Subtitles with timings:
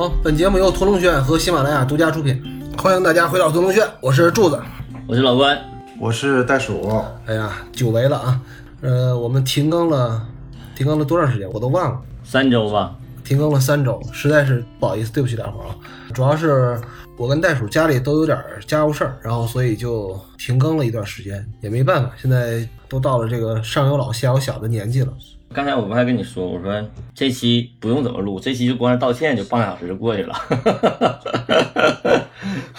[0.00, 2.42] 好，本节目由屠龙学院和喜马拉雅独家出品，
[2.78, 4.58] 欢迎大家回到屠龙学院，我是柱子。
[5.06, 5.60] 我是老关，
[6.00, 6.90] 我是袋鼠，
[7.26, 8.40] 哎呀，久违了啊！
[8.80, 10.26] 呃，我们停更了，
[10.74, 12.96] 停更了多长时间我都忘了，三周吧。
[13.22, 15.76] 停更了三周，实在是不好意思，对不起大伙儿啊。
[16.14, 16.80] 主要是
[17.18, 25.12] 我跟袋鼠家里都有点家务事儿，然后所以就停更了一段时间，也没办法，现在都到了这个上有老下有小的年纪了。
[25.52, 30.34] 刚才我不还跟你说，我说这期不用怎么录，这期就光是道歉就半个小时就过去了，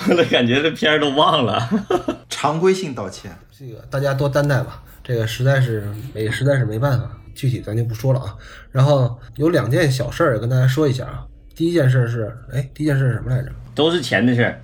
[0.10, 1.70] 我都感觉这片儿都忘了。
[2.30, 8.34] 常规性道歉，这个大家多担待吧，这个实在是没实在是没办法，具体咱就不说了啊。
[8.72, 11.26] 然后有两件小事儿也跟大家说一下啊。
[11.54, 13.52] 第一件事是，哎，第一件事是什么来着？
[13.76, 14.62] 都是钱的事儿，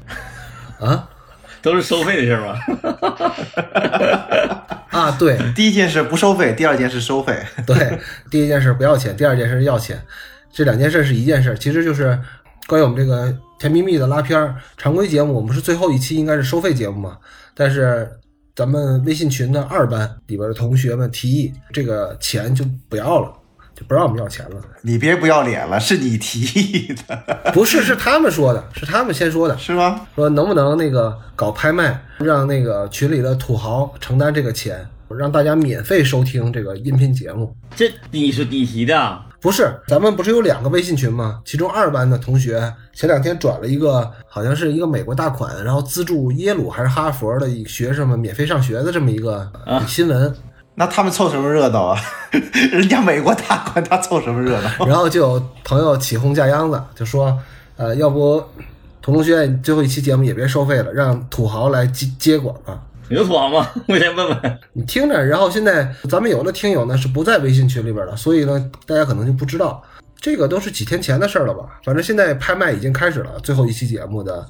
[0.87, 1.09] 啊
[1.61, 2.57] 都是收费的事儿吗？
[4.97, 5.37] 啊，对。
[5.55, 7.37] 第一件事不收费，第二件事收费。
[7.65, 7.99] 对，
[8.31, 10.01] 第一件事不要钱，第二件事要钱，
[10.51, 12.19] 这两件事是一件事，其实就是
[12.65, 17.17] 关于我们这个甜蜜蜜的拉片儿常规节目，我们是最后一期应该是收费节目嘛，
[17.53, 18.09] 但是
[18.55, 23.31] 咱们微信群的二班里边的同学们提议，这个钱就不要了，
[23.77, 24.55] 就不让我们要钱了。
[24.81, 30.01] 你别不要脸了，是你提议的， 不是，是他们说的，是他们先说的，是吗？
[30.15, 34.83] 说能不能那个搞拍卖，让那个群里的土豪承担这个钱，
[35.15, 37.55] 让大家免费收听这个音频节目。
[37.75, 39.23] 这你是你提的啊？
[39.39, 41.39] 不是，咱们不是有两个微信群吗？
[41.45, 50.33] 其中二班的同学前两天转了一个，好像是一个美国大款，然后资助耶鲁还是哈佛的学生们免费上学的这么一个啊新闻。
[50.79, 51.99] 那他们凑什么热闹啊？
[52.71, 54.69] 人家美国大官，他凑什么热闹？
[54.85, 57.35] 然后就有朋友起哄架秧子，就说，
[57.77, 58.43] 呃，要不
[59.01, 62.79] 屠龙学院最后一期节目也别收费了，让土豪来接接管吧。
[63.09, 63.67] 有土豪吗？
[63.89, 64.59] 我先问问。
[64.73, 69.81] 你听着，然后现在咱们有的听友呢是不在微信群里边的，所以呢，大家可能就不知道，
[70.21, 71.63] 这个都是几天前的事儿了吧？
[71.83, 74.45] 反正现在拍卖已经开始了，最后一期节目的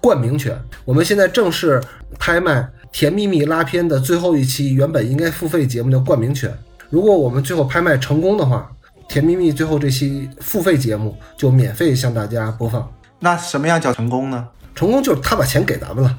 [0.00, 1.82] 冠名权，我们现在正式
[2.20, 2.60] 拍卖
[2.92, 6.56] 《甜蜜蜜拉片》的最后一期原本应该付费节目的冠名权。
[6.90, 8.70] 如果我们最后拍卖成功的话，
[9.08, 12.92] 《甜蜜蜜》最后这期付费节目就免费向大家播放。
[13.18, 14.46] 那什么样叫成功呢？
[14.74, 16.18] 成功就是他把钱给咱们了，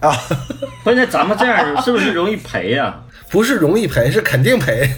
[0.00, 0.12] 啊，
[0.82, 4.90] 关键咱们这样是不是容易赔呀、 不是容易赔，是肯定赔。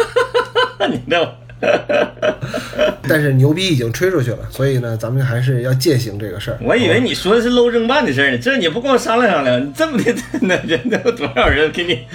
[0.90, 1.36] 你这
[3.08, 6.58] 但是牛逼已经吹出去了，所以呢，咱们还是要践行这个事儿。
[6.62, 9.60] 我以为你说的是搂正办的事儿呢，这你不跟我商量商量？
[9.60, 12.06] 你这么的，那人都有多少人给你？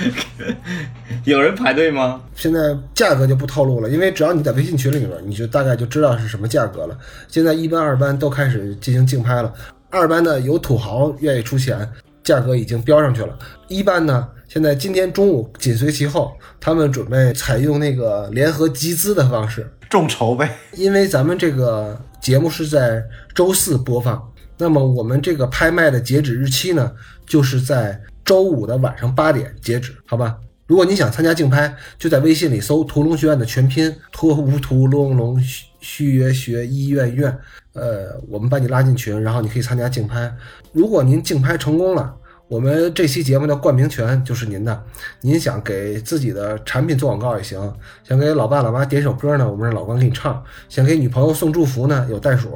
[1.26, 2.22] 有人排队吗？
[2.36, 2.60] 现在
[2.94, 6.98] 价格就不透露了，因为只要你在微信群里面，你就大概就知道是什么价格了。
[7.28, 9.52] 现在一班、二班都开始进行竞拍了，
[9.90, 11.88] 二班呢有土豪愿意出钱，
[12.26, 13.38] 价格已经标上去了。
[13.70, 20.58] 一班呢，现在今天中午紧随其后，他们准备采用那个联合集资的方式，众筹呗。
[20.74, 23.02] 因为咱们这个节目是在
[23.34, 24.22] 周四播放，
[24.58, 26.92] 那么我们这个拍卖的截止日期呢，
[27.26, 30.36] 就是在周五的晚上八点截止，好吧？
[30.68, 35.40] 如果你想参加竞拍，就在微信里搜“屠龙学院”的全拼“托乌屠龙龙
[35.86, 37.38] 虚虚约学医院院”，
[37.74, 40.34] 呃，我们把你拉进群，然后你可以参加竞拍。
[40.74, 42.12] 如果您竞拍成功了，
[42.48, 44.84] 我们这期节目的冠名权就是您的。
[45.22, 47.72] 您想给自己的产品做广告也行，
[48.04, 50.34] 想给老爸老妈点首歌呢，我们让老关给你唱；
[50.68, 52.52] 想给女朋友送祝福呢，有袋鼠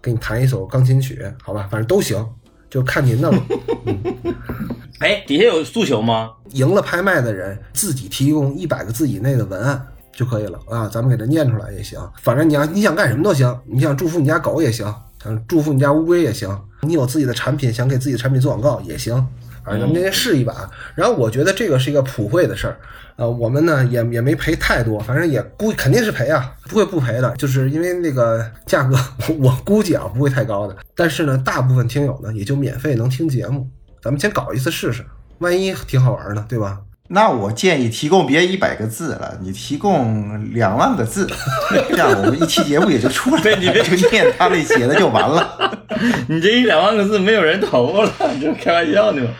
[0.00, 2.24] 给你弹一首钢琴曲，好吧，反正都行，
[2.70, 3.42] 就看您的了。
[5.00, 6.30] 哎，底下有诉求吗？
[6.52, 9.86] 赢了拍卖的人自己提供一百个字以内的文案
[10.18, 11.96] 就可以了啊，咱们给它念出来也行。
[12.20, 14.92] 反正你要你想干什么都行，你想祝福你家狗也行，
[15.22, 19.14] 想祝福你家乌龟也行，你有自己的产品想给自己的产品做广告也行。
[19.14, 20.68] 啊，咱们今天试一把。
[20.96, 22.76] 然后我觉得这个是一个普惠的事儿，
[23.14, 28.96] 呃，我们呢也也没赔太多，反正也估肯定是赔啊，不会不赔的，就是因为那个价格，
[29.38, 30.76] 我估计啊不会太高的。
[30.96, 33.68] 但是呢，大部分听友呢也就免费能听节目，
[34.02, 35.06] 咱们先搞一次试试，
[35.38, 36.80] 万一挺好玩呢，对吧？
[37.08, 41.26] 那我建议提供别一百个字了，你提供两万个字，
[41.88, 45.86] 这样我们一期节目也就出来了，对你别就念他那写的就完了。
[46.28, 49.30] 你这一两万个字没有人投了，你这开玩笑呢吗？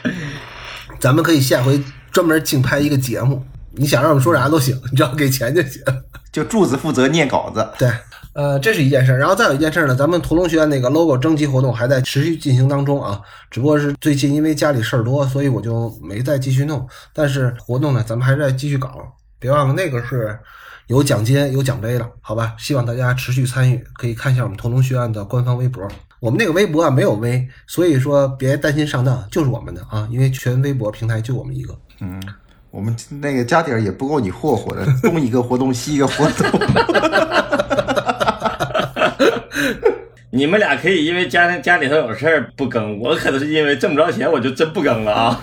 [0.99, 1.81] 咱们可以下回
[2.11, 3.45] 专门竞拍一个节目，
[3.77, 5.83] 你想让我们说啥都行，你只要给钱就行。
[6.31, 7.91] 就柱子负责念稿子，对，
[8.35, 9.19] 呃，这是一件事儿。
[9.19, 13.21] 然后再有一件事儿呢，咱们屠龙学院那个 logo 征集活动还在持续进行当中啊，
[13.51, 16.87] 只不过是最近因为家里事儿多，所以我就没再继续弄。
[17.13, 18.91] 但是活动呢，咱们还是在继续搞，
[19.39, 20.39] 别忘了那个是
[20.87, 22.55] 有奖金、有奖杯的，好吧？
[22.59, 25.87] 希望大家持续参与，可以看一下我们屠龙学院的官方微博。
[26.21, 31.77] 我们那个微博啊没有微，所以说别担心上当，就是我们的啊，因为全微博平台就我们一个。
[32.01, 32.21] 嗯，
[32.71, 36.47] 我们那个家底儿也不够你霍霍的，东一个活动，西一个活动。
[40.31, 45.41] 你你们俩可以因为家家里头有事儿不更，我可能是因为挣不着钱，我就真不更了啊。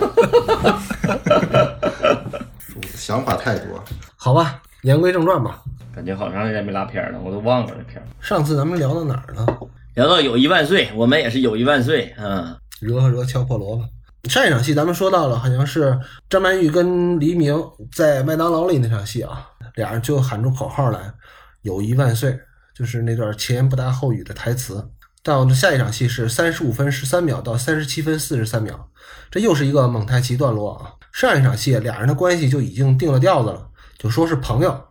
[2.96, 3.84] 想法太多。
[4.16, 5.62] 好吧，言归正传吧。
[5.94, 8.06] 感觉好长时间没拉片了，我都忘了这片儿。
[8.20, 9.46] 上次咱们聊到哪儿了？
[9.94, 12.58] 聊到友谊万岁，我们也是友谊万岁啊！
[12.80, 13.86] 惹和惹敲破锣吧。
[14.30, 15.98] 上一场戏咱们说到了，好像是
[16.30, 17.56] 张曼玉跟黎明
[17.94, 21.00] 在麦当劳里那场戏啊，俩人就喊出口号来
[21.62, 22.38] “友谊万岁”，
[22.78, 24.92] 就是那段前言不搭后语的台词。
[25.24, 28.92] 到下一场戏是三十五分十三秒到三十七分四十三秒，
[29.32, 30.94] 这又是一个蒙太奇段落啊。
[31.12, 34.86] 上一场戏俩人的关系就已经定了调子了，就说是朋友。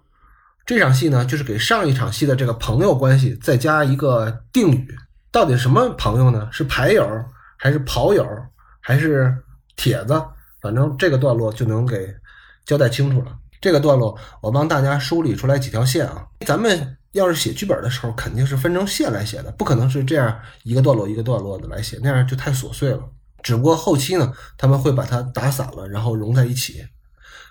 [0.66, 4.96] 这场戏呢，就是给上一场戏的这个朋友关系再加一个定语，
[5.30, 6.48] 到底什么朋友呢？
[6.50, 7.06] 是牌友
[7.58, 8.26] 还是跑友
[8.80, 9.36] 还是
[9.76, 10.20] 帖子？
[10.60, 12.12] 反正这个段落就能给
[12.64, 13.36] 交代清楚了。
[13.60, 16.26] 这个段落我帮大家梳理出来几条线啊。
[16.46, 23.00] 咱们要是写剧本的时候，肯定是分成线来写的，不可能是这样一个段落一个段落的来写，那样就太琐碎了。
[23.42, 26.84] 只不过后期呢，他们会把它打散了，然后融在一起。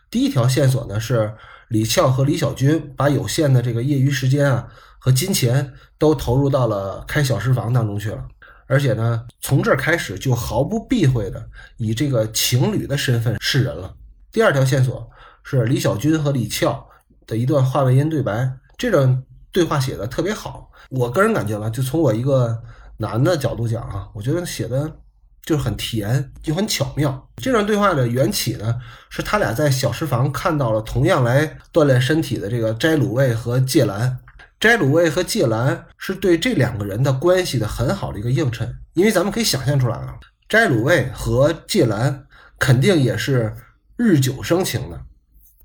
[0.10, 1.34] 第一条线索呢是。
[1.70, 4.68] 李翘和李小军把有限的这个业余时间啊
[5.00, 8.24] 和金钱都投入到了开小食房当中去了，
[8.68, 13.96] 而且呢，从这儿开始就毫不避讳的以这个情侣的身份示人了。
[14.32, 15.10] 第二条线索
[15.42, 16.88] 是李小军和李翘
[17.26, 19.24] 的一段话外音对白，这段
[19.54, 20.70] 对话写的特别好。
[20.90, 22.62] 我个人感觉吧，就从我一个
[22.98, 24.98] 男的角度讲啊，我觉得写的。
[25.46, 27.30] 就是很甜，就很巧妙。
[27.36, 28.80] 这段对话的缘起呢，
[29.10, 34.20] 是他俩在小食房看到了同样来锻炼身体的这个斋鲁卫和芥兰。
[34.58, 40.18] 斋鲁卫和芥兰是对这两个人的关系的很好的一个映衬，因为咱们可以想象出来啊，
[40.48, 42.26] 斋鲁卫和芥兰
[42.58, 43.54] 肯定也是
[43.98, 45.02] 日久生情的。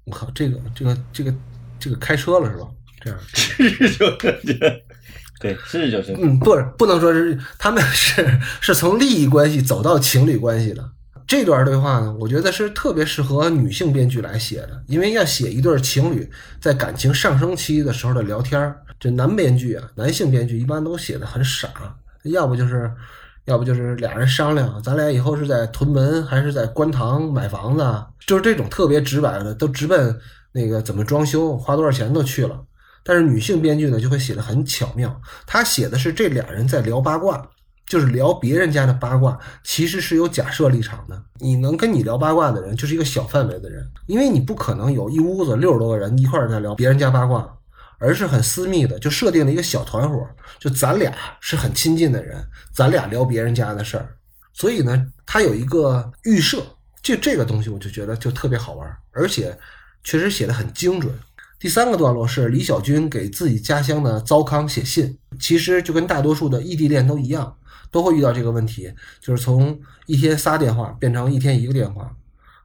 [0.06, 1.32] 我靠，这个这个这个
[1.79, 2.67] 这个开车了是吧？
[3.00, 3.18] 这样
[3.58, 4.58] 日久生情。
[5.40, 10.90] 对，是就是，嗯，不是，不能说是他们是是从利益关系走到情侣关系的
[11.28, 16.28] 这段对话呢，我觉得是特别适合女性编剧来写的，因为要写一对情侣
[16.60, 21.68] 在感情上升期的时候的聊天这男编剧啊，男性编剧一般都写的很傻，
[22.24, 22.90] 要不就是，
[23.44, 30.18] 要不就是俩人商量，咱俩以后是在屯门还是在观塘买房子，就是这种特别直白的，都直奔
[30.50, 32.60] 那个怎么装修，花多少钱都去了。
[33.08, 35.19] 但是女性编剧呢，就会写的很巧妙。
[35.46, 37.43] 她写的是这俩人在聊八卦，
[37.87, 41.19] 就是聊别人家的八卦，其实是有假设立场的。
[41.38, 47.50] 你能跟你聊八卦的人，就是一个小范围的人，因为你不可能有一屋子六十多个人一块儿在聊别人家八卦，
[47.99, 50.28] 而是很私密的，就设定了一个小团伙，
[50.58, 54.06] 就咱俩是很亲近的人，咱俩聊别人家的事儿。
[54.52, 56.62] 所以呢，他有一个预设，
[57.00, 59.59] 就这个东西，我就觉得就特别好玩，而且
[60.04, 61.18] 确实写的很精准。
[61.60, 67.56] 第三个段落是李小军给自己家乡的糟糠写信，其实就跟大多数的异地恋都一样，
[67.90, 72.14] 都会遇到这个问题，就是从一天仨电话变成一天一个电话，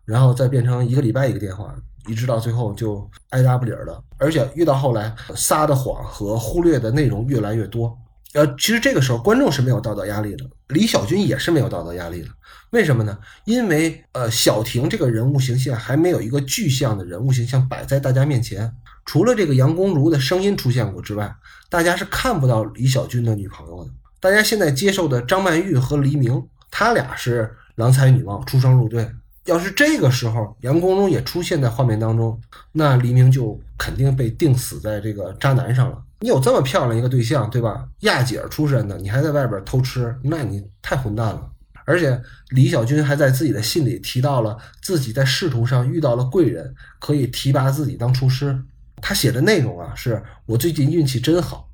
[0.06, 1.74] 然后再变成一个礼拜一个电话，
[2.08, 7.98] 一直到最后就爱搭不理儿的，而且越到后来撒的谎和忽略的内容越来越多。
[8.34, 12.28] 呃，其实这个时候观众是没有道德压力的，李小军也是没有道德压力的。
[12.70, 13.18] 为什么呢？
[13.46, 18.72] 因为呃，小婷这个人物形象还没有一个具象的人物形象摆在大家面前。
[19.06, 21.36] 除了这个杨公如的声音出现过之外，
[21.70, 23.92] 大家是看不到李小军的女朋友的。
[24.20, 26.42] 大家现在接受的张曼玉和黎明，
[26.72, 29.10] 他俩是郎才女貌，出双入对。
[29.46, 32.40] 要是这个时候杨公如也出现在画面当中，
[32.72, 36.02] 那黎明就肯定被定死在这个渣男上了。
[36.22, 37.86] 你有这么漂亮一个对象，对吧？
[38.02, 41.50] 亚姐出身的，你还在外边偷吃，那你太混蛋了。
[41.84, 48.58] 而且李小军还在自己的信里提到了自己在仕途上遇到了贵人，可以提拔自己当厨师。
[49.06, 51.68] 他写的内容啊，是我最近运气真好，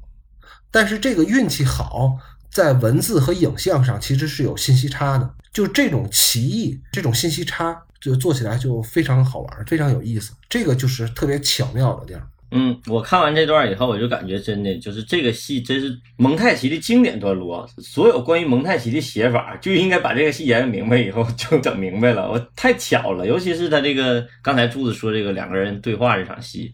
[0.72, 2.18] 但是这个运气好
[2.50, 12.28] 在文字和影像上其实是有信息差的，就这种歧义，这种信息差就做起来就非常好玩，非常有意思，这个就是特别巧妙的地儿。
[12.52, 17.70] 嗯，我看完这段以后，我就感觉真的就是这个戏真是蒙太奇的经典段落。
[17.78, 22.28] 所有关于蒙太奇的写法，就应该把这个戏演明白以后就整明白了。
[22.28, 26.74] 我太巧了，尤其是他这个刚才柱子说这个两个人对话这场戏。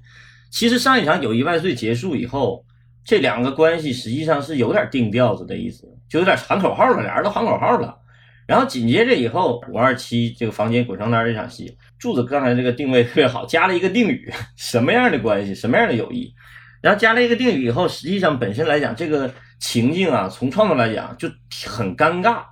[0.56, 2.66] 其实上一场友谊万岁结束以后，
[3.04, 7.94] 这两个关系实际上是有点定调子的意思，就有点喊口号了，俩人都喊口号了。
[8.48, 16.34] 然后紧接着以后，五二七这个房间滚床单这场戏，柱子刚才这个定位特别好，加了一个定语，什么样的关系，什么样的友谊。
[16.82, 21.28] 然后加了一个定语以后，实际上本身来讲，这个情境啊，从创作来讲就
[21.68, 22.46] 很尴尬，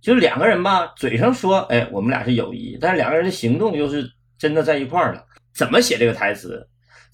[0.00, 5.24] 就是两个人吧，嘴上说哎我们俩是友谊，但是两个人的行动又是真的在一块儿了。
[5.52, 6.64] 怎么写这个台词？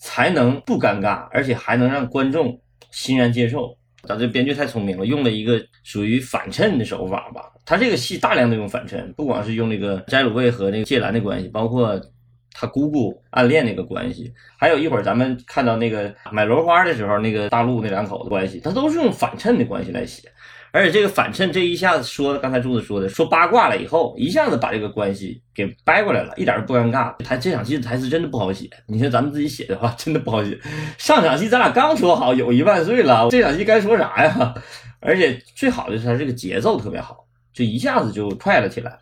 [0.00, 3.76] 才能不尴尬，而且还能让观众欣然接受。
[4.04, 7.42] 咱这编剧太聪明了，用了一个属于反衬的手法吧。
[7.66, 12.00] 他这个戏大量的用反衬，不光是用那个斋鲁卫和那个谢兰的关系，包括
[12.52, 20.28] 他姑姑暗恋那个关系，还有一会儿咱们看到那个买楼花的时候，那个大陆那两口子关系，他都是用反衬的关系来写。
[20.72, 27.14] 而且这个反衬这一下子说，刚才柱子说的说八卦了以后，一下子把这个关系给掰过来了，一点都不尴尬。
[27.24, 30.58] 他这场戏的台词真的不好写，你说咱们自己写的话，真的不好写。
[30.96, 34.54] 上场戏咱俩刚说好友谊万岁了，这场戏该说啥呀？
[35.00, 38.98] 而且最好的是他这个节奏特别好，就一下子就快了起来。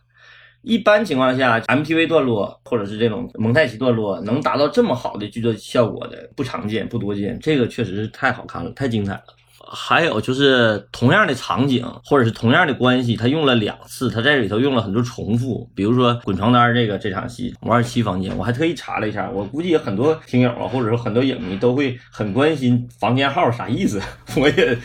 [0.63, 9.25] 一般情况下，MTV 段落或者是这种蒙太奇段落能达到这么好的剧作效果的不常见、不多见，这个确实是太好看了，太精彩了。
[9.71, 15.69] 还有就是同样的场景或者是同样的关系，他用了两次，他在里头用了很多重复。
[15.75, 24.01] 比如说滚床单这个这场戏，五二七房间，我还特意查了一下，我估计有很多听友啊，或者说很多影迷都会很关心房间号啥意思。
[24.37, 24.79] 我也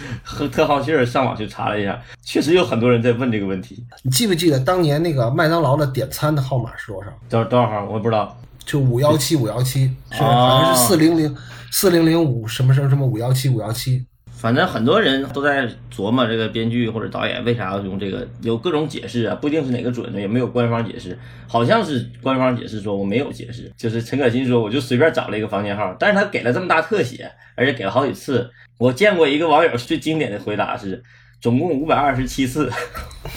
[0.51, 3.83] 特好气儿上网去查了一下，确实有很多人在问这个问题。
[4.03, 7.09] 你记不记得当年那个麦当劳的点餐的号码是多少？
[7.29, 7.85] 多少多少号？
[7.85, 11.35] 我不知道，就五幺七五幺七，是好像是四零零
[11.71, 14.05] 四零零五什么什么什么五幺七五幺七。
[14.43, 21.17] 反正很多人都在琢磨这个编剧或者导演为啥要用这个，有各种解释啊，不一定是哪个准的，也没有官方解释。
[21.47, 28.51] 好像是官方解释说我没有解释，就是陈可辛说我就随便找了一个房间号，但是他给了这么大特写，而且给了好几次。
[28.77, 31.01] 我见过一个网友最经典的回答是。
[31.39, 32.71] 总共五百二十七次，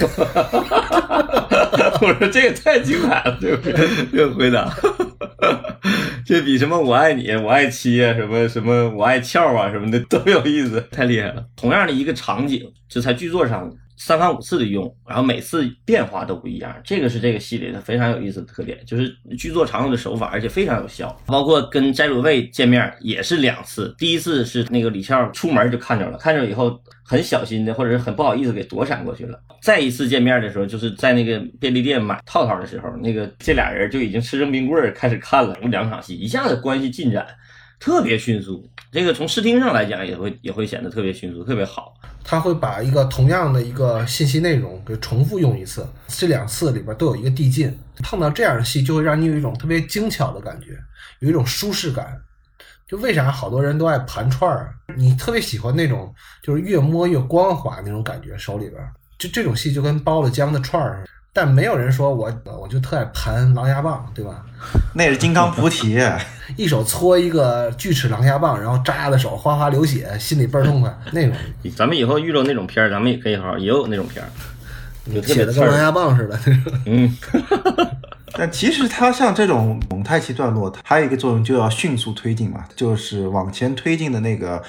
[2.00, 3.72] 我说这个太精彩了，这个
[4.12, 4.72] 这个回答，
[6.24, 11.44] 这比什么我爱你、我爱妻啊，什么什么我爱俏啊什么的都有意思，太厉害了。
[11.56, 13.70] 同样的一个场景，就在剧作上。
[13.96, 21.14] 三番五次的用，然后每次变化都不一样，这个是这个系列它非常有意思的特点，就是剧作常用的手法，而且非常有效。
[21.26, 29.40] 包括跟斋罗卫见面也是两次，第一次是那个李翘出门就看着了，看着以后很小心的或者是很不好意思给躲闪过去了。
[29.62, 37.26] 再一次见面的时候，就是在那个便利店买套套的时候，那个这俩人就已经吃着冰棍开始看了，两场戏一下子关系进展
[37.78, 41.94] 特别迅速，这个从视听上来讲也会也会显得特别迅速，特别好。
[42.24, 47.72] 他会把一个同样的一个信息内容给重复用一次，这两次里边都有一个递进。
[48.02, 50.76] 碰到这样的戏，就会让你有一种特别精巧的感觉，
[51.20, 52.20] 有一种舒适感。
[52.88, 54.74] 就为啥好多人都爱盘串儿？
[54.96, 58.80] 你特别喜欢那种，就是越摸越光滑那种感觉，手里边
[59.18, 61.08] 就这种戏就跟包了浆的串儿似的。
[61.36, 64.42] 但没有人说我，我就特爱盘狼牙棒，对吧？
[64.96, 66.00] 那是金刚菩提，
[66.56, 71.36] 一手搓一个锯齿狼牙棒，然后扎的手哗哗流血，心里倍儿痛快那种。
[71.76, 74.28] 咱们以后遇到那种片儿，咱们也可以好好，也有那种片儿，
[75.20, 76.40] 写的跟狼牙棒似的。
[76.86, 77.14] 嗯。
[78.32, 84.62] 但其实它像这种蒙太奇段落，它还有一个作用，就要迅速推进嘛，就是往前推进的那个。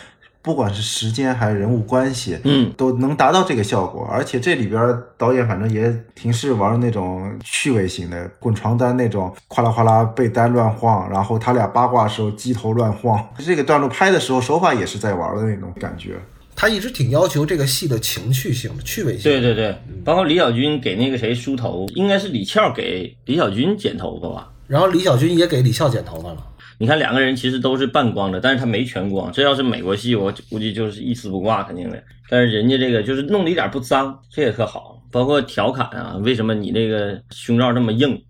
[0.47, 4.07] 不管是时间还是人物关系，嗯，都能达到这个效果。
[4.09, 13.21] 而且这里边导演反正也挺是玩那种趣味型的，滚床单那种，哗啦哗啦被单乱晃，然后他俩八卦的时候鸡头乱晃。
[13.39, 16.15] 这个段落拍的时候手法也是在玩的那种感觉。
[16.55, 19.23] 他一直挺要求这个戏的情趣性、趣味性。
[19.23, 19.75] 对对对，
[20.05, 24.49] 包括李小军给那个谁梳头，应该是李翘给李小军剪头发吧？
[24.65, 26.37] 然后李小军也给李翘剪头发了。
[26.79, 29.31] 你看两个人其实都是半光的，但是他没全光。
[29.31, 32.01] 这要是美国戏，我估计就是一丝不挂，肯定的。
[32.29, 35.01] 但是人家这个就是弄得一点不脏，这也特好。
[35.11, 38.21] 包括调侃啊，为什么你那个胸罩这么硬？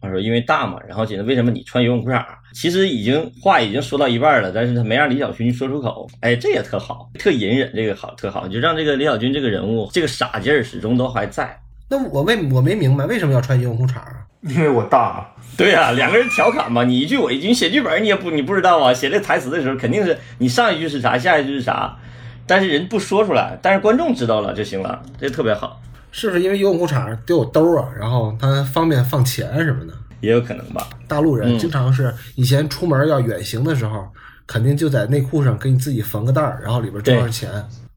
[0.00, 0.78] 他说因为大嘛。
[0.88, 2.24] 然后紧着为什么你穿游泳裤衩？
[2.54, 6.08] 其实已经话已经说到一半了，但是他没让李小军说出口。
[6.20, 11.54] 哎，这也特好，特隐忍，这个好特好，就让这个李小军这个人物这个傻劲儿始终都还在。
[11.90, 14.24] 那我为我没明白为什么要穿游泳裤衩啊？
[14.42, 15.26] 因为我大。
[15.56, 21.96] 对呀，两个人调侃嘛，你一句我一句，写剧本你也不你不知道啊，写这台词的时候肯定是你上一句是啥，下一句是啥，
[22.46, 25.82] 但是人不说出来，但是观众知道了就行了，这特别好。
[26.12, 29.92] 是不是因为游泳裤衩得有兜啊，然后它方便放钱什么的？
[30.20, 30.88] 也有可能吧。
[31.08, 34.06] 大陆人经常是以前出门要远行的时候，
[34.46, 37.50] 肯定就在内裤上给你自己缝个袋儿，然后里边装上钱。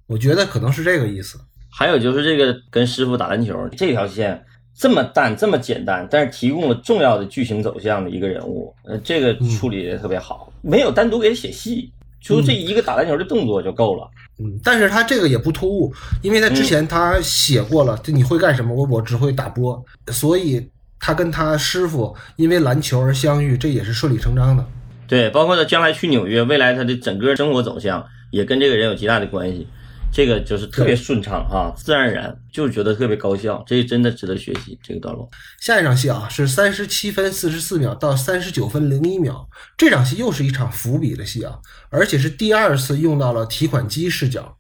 [0.08, 1.40] 我觉得可能是这个意思。
[1.76, 4.46] 还有就是这个跟师傅打篮球这条线。
[4.76, 14.10] 这么淡，这么简单，但是提供了重要的剧情走向的一个人物，呃，这个处理的特别好，没有单独给他写戏，就这一个打篮球的动作就够了。
[14.40, 18.74] 嗯，但是他这个也不突兀，因为他之前他写过了，就你会干什么？
[18.74, 20.68] 我我只会打波，所以
[21.00, 24.66] 他跟他师傅因为篮球而相遇，这也是顺理成章的。
[25.08, 29.68] 对，包括他将来去纽约，未来他的整个生活走向也跟这个人有极大的关系。
[30.14, 34.80] 这个就是特别顺畅哈，自然而然，就觉得特别高效，这真的值得学习。
[34.84, 35.28] 这个段落，
[35.60, 41.58] 下一场戏啊是三十七分四十四秒到三十九分零一秒，这场戏又是一场伏笔的戏啊，
[41.90, 44.58] 而且是第二次用到了提款机视角。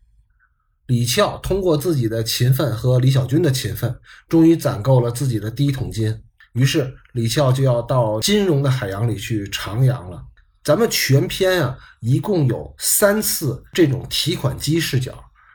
[0.88, 3.96] 李翘通过自己的勤奋和李小军的勤奋，
[4.28, 6.24] 终于攒够了自己的第一桶金。
[6.54, 10.24] 于是李翘就要到金融的海洋里去徜徉了。
[10.64, 15.14] 咱们全篇啊，一共有三次这种提款机视角，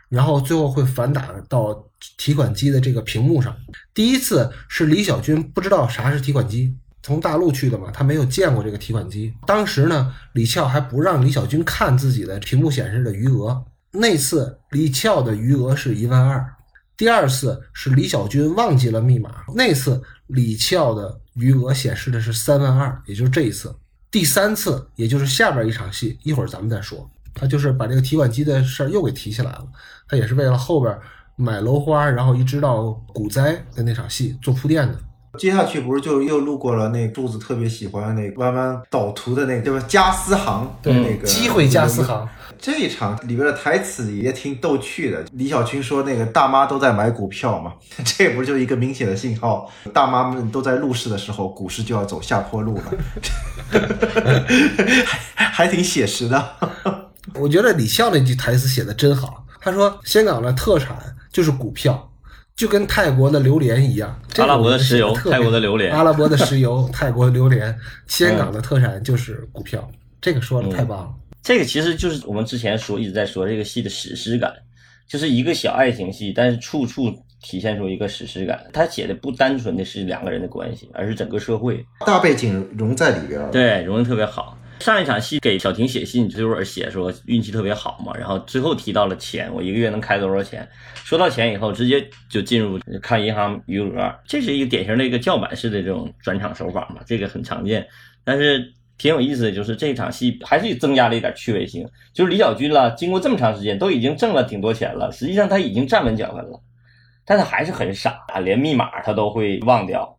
[0.08, 1.86] 然后最后会反打到
[2.16, 3.56] 提款机的这个屏幕上。
[3.92, 9.34] 第一次是李小军不知道啥是提款机，从大陆去的嘛，他没有见过这个提款机。
[9.46, 13.64] 当时呢，李俏还不让李小军看自己的屏幕显示的余额。
[13.90, 16.54] 那次李俏的余额是一万二。
[16.96, 23.74] 第二次是李小军忘记了密码，那次李俏的余额显示的是三万二，也就是这一次。
[24.10, 27.08] 第三次，也就是下边一场戏，一会儿咱们再说。
[27.38, 29.64] 他就是把这个提款机的事儿又给提起来了，
[30.08, 30.98] 他也是为了后边
[31.36, 34.94] 买楼花，然后一直到股灾的那场戏做铺垫的。
[35.38, 42.28] 接下去不是就又路过了那柱子特别喜欢那弯弯导图的那个，就是加私行对那个机会加私行。
[42.60, 45.24] 这一场里边的台词也挺逗趣的。
[45.34, 49.70] 李小军说：“那个大妈都在买股票嘛， 这不就一个明显的信号？
[49.92, 52.84] 大妈们都在入市的时候，股市就要走下坡路了，
[55.36, 56.56] 还还挺写实的。
[57.34, 59.44] 我觉得李笑那句台词写的真好。
[59.60, 60.96] 他说：“香港的特产
[61.32, 62.10] 就是股票，
[62.54, 64.18] 就跟泰国的榴莲一样。
[64.36, 69.86] 阿拉伯的石油， 泰国的榴莲，阿拉伯的石油，泰国榴莲，香港的特产就是股票。
[70.20, 74.52] 这个说的太棒了。”这个其实就是我们之前说一直在说这个戏的史诗感，
[75.08, 77.10] 就是一个小爱情戏，但是处处
[77.42, 78.64] 体现出一个史诗感。
[78.72, 83.50] 他写的不单纯的是两个人的关系，而是整个社会大背景融在里边。
[83.50, 84.56] 对，融的特别好。
[84.80, 90.68] 上一场戏给小婷写信，就会写说运气特别好嘛，然后最后提到了钱，我一个月能开多少钱？
[91.04, 97.86] 说到钱以后，直接就进入看银行余额，这是一个典型的一个叫板式的这种转场手法嘛，这个很常见，
[98.24, 98.72] 但是。
[99.00, 106.60] 挺有意思的就是这场戏还是增加了一点趣味性，就是李小军了，经过这么长时间都已经挣了挺多钱了，实际上他已经站稳脚跟了，
[107.24, 110.17] 但他还是很傻，连密码他都会忘掉。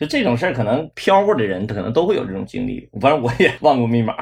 [0.00, 4.14] 就这种事儿，可能飘过的人可能都会有这种经历，反正我也 忘过密码，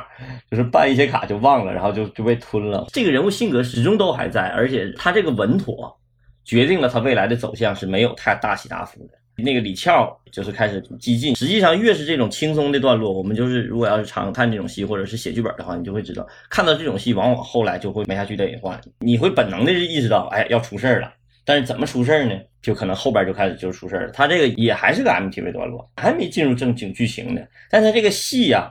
[0.50, 2.88] 就是办一些卡就忘了，然后就就被吞了。
[2.92, 5.96] 这个人物性格始终都还在，而且他这个稳妥，
[6.44, 9.10] 决定了他未来的走向是没有太大起大伏的。
[9.40, 21.12] 那个李俏就是开始激进，实际上越是这种轻松的段落，我们就是如果要是常看这种戏，或者是写剧本的话，你就会知道，看到这种戏，往往后来就会没下去的隐患，你会本能的意识到，哎，要出事儿了。
[21.48, 22.34] 但是怎么出事儿呢？
[22.60, 24.12] 就可能后边就开始就出事儿了。
[24.12, 27.40] 他这个也还是个 MTV 段落，还没进入正经剧情呢。
[27.70, 28.70] 但他这个戏呀，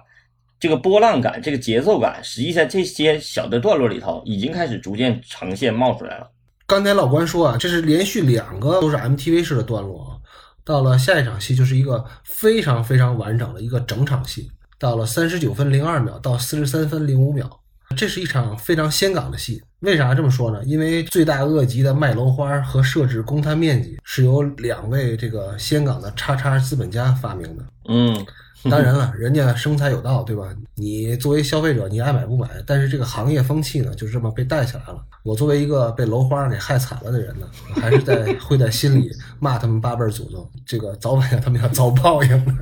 [0.60, 6.30] 这个波浪感，这个节奏感，实际上这些小的段落里头已经开始逐渐呈现冒出来了。
[6.68, 10.22] 刚才老关说啊，这是连续两个都是 MTV 式的段落啊。
[10.64, 14.52] 到了下一场戏，就是一个非常非常完整的一个整场戏。
[14.78, 17.60] 到了三十九分零二秒到四十三分零五秒，
[17.96, 19.64] 这是一场非常香港的戏。
[19.82, 20.64] 为啥这么说呢？
[20.64, 27.64] 因为罪大恶极的卖楼花和设置公摊面积是由两位这个香港的叉叉资本家发明的。
[27.90, 28.26] 嗯。
[28.72, 30.44] 当然了，人家生财有道，对吧？
[30.74, 32.50] 你作为消费者，你爱买不买？
[32.66, 35.00] 但是这个行业风气呢，就这么被带起来了。
[35.24, 42.54] 我作为一个被楼花给害惨了的人呢，还是在 会在心里骂他们八辈祖宗，这个早晚他们要遭报应的。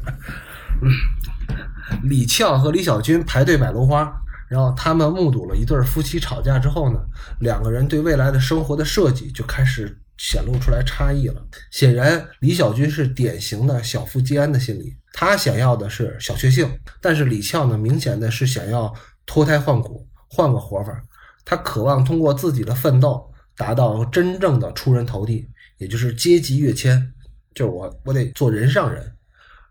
[2.04, 4.14] 李俏和李小军排队买楼花，
[4.48, 7.00] 然后他们目睹了一对夫妻吵架之后呢，
[7.40, 11.42] 两个人对未来的生活的设计就开始显露出来差异了。
[11.72, 14.96] 显然，李小军是典型的小富即安的心理。
[15.14, 16.70] 他想要的是小确幸，
[17.02, 18.94] 但是李俏呢，明显的是想要
[19.26, 21.02] 脱胎换骨，换个活法。
[21.44, 23.24] 他渴望通过自己的奋斗，
[23.56, 27.12] 达到真正的出人头地，也就是阶级跃迁。
[27.54, 29.15] 就是我，我得做人上人。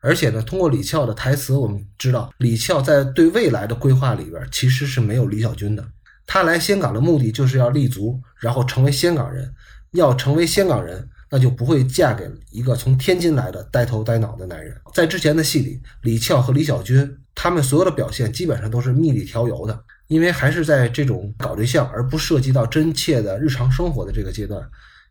[0.04, 5.84] 而且呢，通过李俏的台词，我们知道李俏在对未来的规划里边其实是没有李小军的。
[6.26, 9.50] 他来香港的目的就是要立足，然后成为香港人。
[9.92, 11.08] 要成为香港人。
[11.30, 14.72] 那就不会嫁给一个从天津来的呆头呆脑的男人。
[14.92, 24.62] 在之前的戏里，李俏和李小军他们所有的表现基本上都是蜜里调油的，因为还是在这种搞对象而不涉及到真切的日常生活的这个阶段，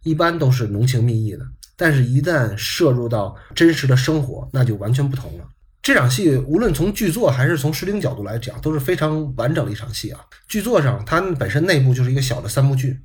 [0.03, 1.45] 一般都是浓情蜜意的。
[1.75, 5.45] 但是，一旦摄入到真实的生活，那就完全不同了。
[5.81, 10.19] 这场戏无论从剧作还是从视听角度来讲，都是非常完整的一场戏啊。
[10.47, 13.01] 剧作上，它本身内部就是一个小的三部剧。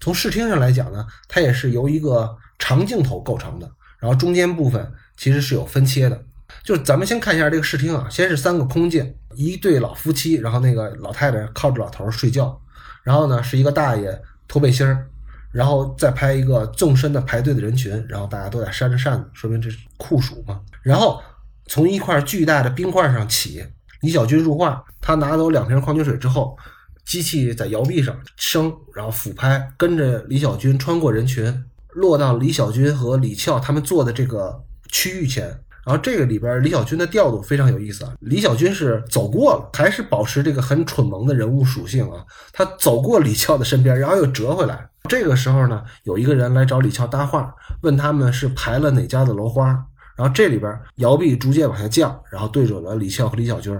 [0.00, 6.22] 从视听上来讲呢，它也是由一个长镜头构成的，然后中间部分其实是有分切的。
[6.62, 12.60] 就是咱们先看一下这个视听啊，先是三个空镜，一对老夫妻，然后那个老太太靠着老头睡觉，
[13.02, 15.08] 然后呢是一个大爷脱背心儿，
[15.52, 20.60] 然后再拍一个纵深的排队的人群，然后大家都在扇着扇子，说明这是酷暑嘛。
[20.82, 21.20] 然后
[21.66, 23.64] 从一块巨大的冰块上起，
[24.02, 26.56] 李小军入画，他拿走两瓶矿泉水之后。
[27.04, 35.46] 机器在摇臂上升，然后俯拍，跟着李小军穿过人群，落到李小军和李翘他们坐的这个区域前。
[35.86, 42.22] 然后这个里边李小军的调度非常有意思啊，李小军是走过了，还是保持这个很蠢萌的人物属性啊？
[42.52, 44.86] 他走过李翘的身边，然后又折回来。
[45.08, 49.66] 这个时候呢，有一个人来找李翘搭话，问他们是排了哪家的楼花。
[50.14, 53.74] 然后这里边摇臂逐渐往下降，然后对准了李翘和李小军。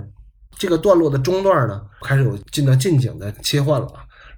[0.56, 3.88] 这个段落的中段呢，开始有进到近景的切换了。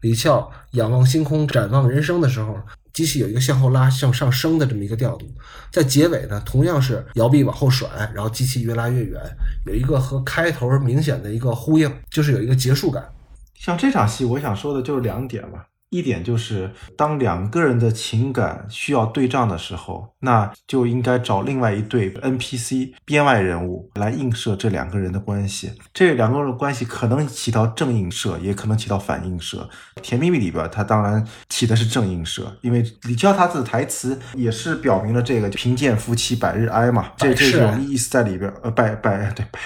[0.00, 2.58] 李翘仰望星空，展望人生的时候。
[2.92, 5.24] 机器有一个向后拉、向上升的这么一个调度，
[5.70, 9.22] 在结尾呢，同样是摇臂往后甩，然后机器越拉越远，
[9.64, 13.08] 有一个和开头明显的一个呼应，就是有一个结束感。
[13.54, 15.64] 像这场戏，我想说的就是两点吧。
[15.90, 25.72] 一点就是，当两个人的情感需要对仗的时候，那就应该找另外一对 NPC 编外人物来映射这两个人的关系。
[25.92, 29.68] 这两个人的关系可能起到正映射，也可能起到反映射。
[30.00, 38.48] 《甜蜜蜜》里边，它当然起的是正映射，因为李娇他的台词也是表明了这个“贫贱夫妻百日哀”嘛，这这种意思在里边。
[38.62, 39.60] 呃，百百对百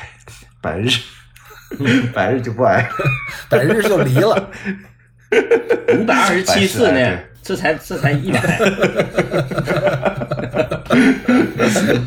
[0.62, 0.88] 百日，
[2.14, 2.88] 百日就不哀，
[3.50, 4.50] 百日就离了。
[5.98, 8.40] 五百二十七次呢，这才这才一百。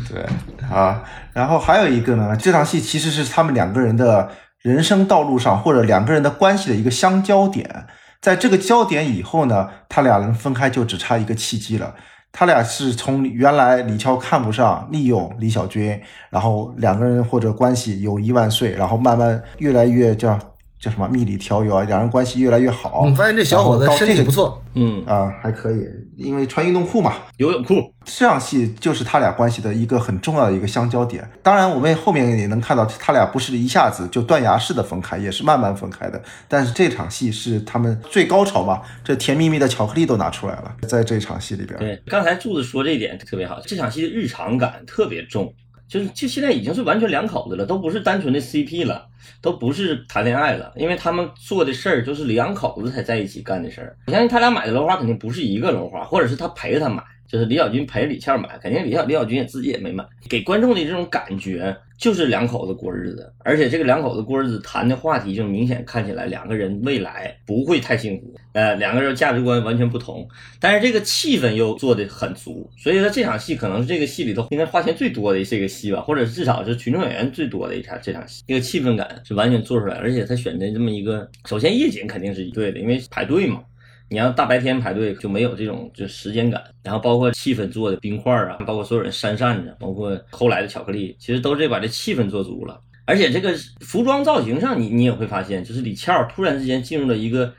[0.08, 0.24] 对
[0.70, 1.02] 啊，
[1.32, 4.30] 然后还有一个呢，这场戏其实是他们两个人的
[4.62, 7.86] 人生道路上或者两个人的关系的一个相交点。
[8.20, 11.94] 在这个交点以后呢，他俩人分开就只差一个契机了。
[12.32, 15.98] 他俩是从原来李乔看不上、利用李小军，
[16.30, 20.38] 然后两个人或者关系友谊万岁，然后慢慢越来越叫。
[20.80, 21.84] 叫什么蜜里调油啊？
[21.84, 23.02] 两人关系越来越好。
[23.02, 25.84] 我发现这小伙子身体不错，嗯啊，还可以，
[26.16, 27.92] 因为穿运动裤嘛，游泳裤。
[28.04, 31.28] 这场戏就是他俩关系的一个很重要的一个相交点。
[31.42, 36.22] 当然，我们后面也能看到，他俩不是一下子就断崖式的分开，也是慢慢分开的。
[36.46, 38.80] 但是这场戏是他们最高潮嘛？
[39.04, 41.78] 这甜蜜蜜的巧克力都拿出来了，在这场戏里边。
[41.78, 45.52] 对，刚才柱子说这一点特别好，这场戏的日常感特别重。
[45.88, 49.08] 就是就现在已经是完全两口子了，都不是单纯的 CP 了，
[49.40, 53.96] 都不是谈恋爱了，因为他们做的事儿就是两口子才在一起干的事儿。
[54.06, 57.02] 我相信他俩买的楼花肯定不是一个楼花，或者是他陪他买。
[57.26, 70.26] 就是李小军陪李倩买，肯定李小李小军也自己也没买，给观众的这种感觉就是两口子过日子，而且这个两口子过日子谈的话题就明显看起来两个人未来不会太幸福，呃，两个人价值观完全不同，
[70.60, 83.60] 但是这个气氛又做的很足，所以说这场戏可能是这个戏里头应该花钱最多的这个戏吧，或者至少是群众演员最多的一场这场戏，这个气氛感是完全做出来，而且他选择这么一个，首先夜景肯定是一对的，因为排队嘛。
[84.10, 92.80] 你要大白天排队就没有这种就时间感，然后包括气氛做的冰块啊，包括所有人扇扇子，包括偷来的巧克力，其实都是把这气氛做足了。
[93.04, 97.52] 而且这个服装造型上，你你也会发现，就是李翘突然之间进入了一个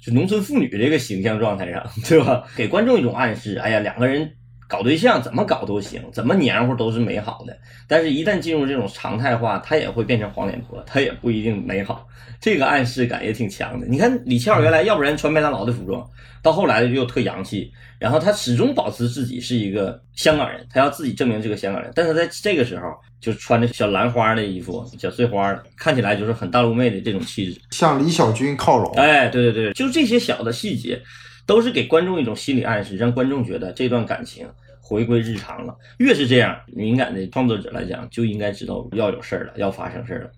[0.00, 2.44] 就农村妇女这个形象状态上，对吧？
[2.56, 4.30] 给观众一种暗示，哎呀，两个人。
[4.72, 7.54] 搞对象怎么搞都行，怎么黏糊都是美好的。
[7.86, 12.08] 但是，一旦进入这种常态化，它也会变成黄脸婆，它也不一定美好。
[12.40, 13.86] 这个暗示感也挺强的。
[13.86, 16.02] 你看李翘原来要不然穿麦当劳的服装，
[16.42, 21.92] 到后来又特洋气，然后他始终保持自己是一个香港人，他要自己证明这个香港人。
[21.94, 22.86] 但是在这个时候，
[23.20, 28.90] 就穿着小兰花的衣服，小碎花的，看起来就是很大陆妹的这种气质，向李小军靠拢。
[28.94, 30.98] 哎，对对对，就这些小的细节。
[31.44, 34.46] 都是给观众一种心理暗示，让观众觉得这段感情
[34.92, 35.74] 回归日常了。
[35.98, 40.30] 越是这样敏感的创作者来讲，就应该知道要有事儿了，要发生事儿了，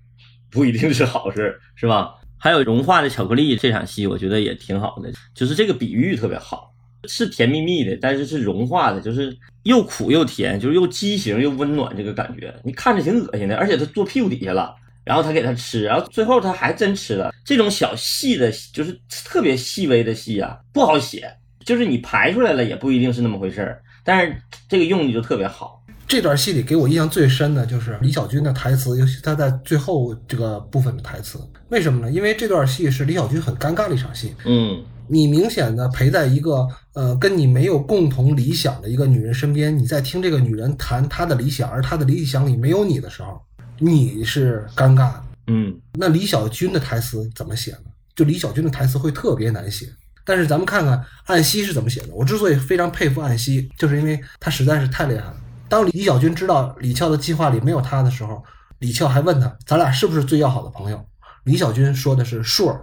[0.50, 2.14] 不一定是好事，是吧？
[2.38, 6.72] 还有融化的巧克力这场戏，我觉得也挺好的，就是这个比喻特别好，
[7.08, 14.76] 是甜蜜蜜的，但是是融化的，就是又苦又甜，就是又畸形又温暖这个感觉，你看着挺恶心的，而且他坐屁股底下了。
[15.04, 17.30] 然后他给他吃，然后最后他还真吃了。
[17.44, 21.30] 这种小细的，就是特别细微的戏啊，不好写，
[21.62, 23.82] 就是你排出来了也不一定是那么回事儿。
[24.04, 24.36] 但是
[24.68, 25.82] 这个用意就特别好。
[26.06, 31.40] 这段戏里给我印象最深的就是李小军的台词，尤其他在最后这个部分的台词。
[31.70, 32.12] 为什么呢？
[32.12, 34.34] 因为这段戏是李小军很尴尬的一场戏。
[34.44, 43.40] 嗯，你明显的陪在一个呃跟你没有共同理想的一个女人身边，你在听这个女人谈她的理想，而她的理想里没有你的时候。
[43.78, 47.90] 你是尴尬的，嗯，那李小军的台词怎么写呢？
[48.14, 49.88] 就李小军的台词会特别难写。
[50.24, 52.08] 但是咱们看看岸西是怎么写的。
[52.14, 55.36] 我之所以非常佩服岸西，就是因为他实在是太厉害了。
[55.68, 58.42] 当李小军知道李俏的计划里没有他的时候，
[58.78, 61.04] 李俏还问他：“咱俩是不是最要好的朋友？”
[61.44, 62.78] 李小军说的是 “sure”。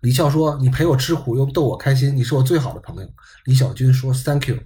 [0.00, 3.08] 李俏说：“你陪我吃苦又逗我开心，你是我最好的朋友。”
[3.44, 4.58] 李小军说：“Thank you。”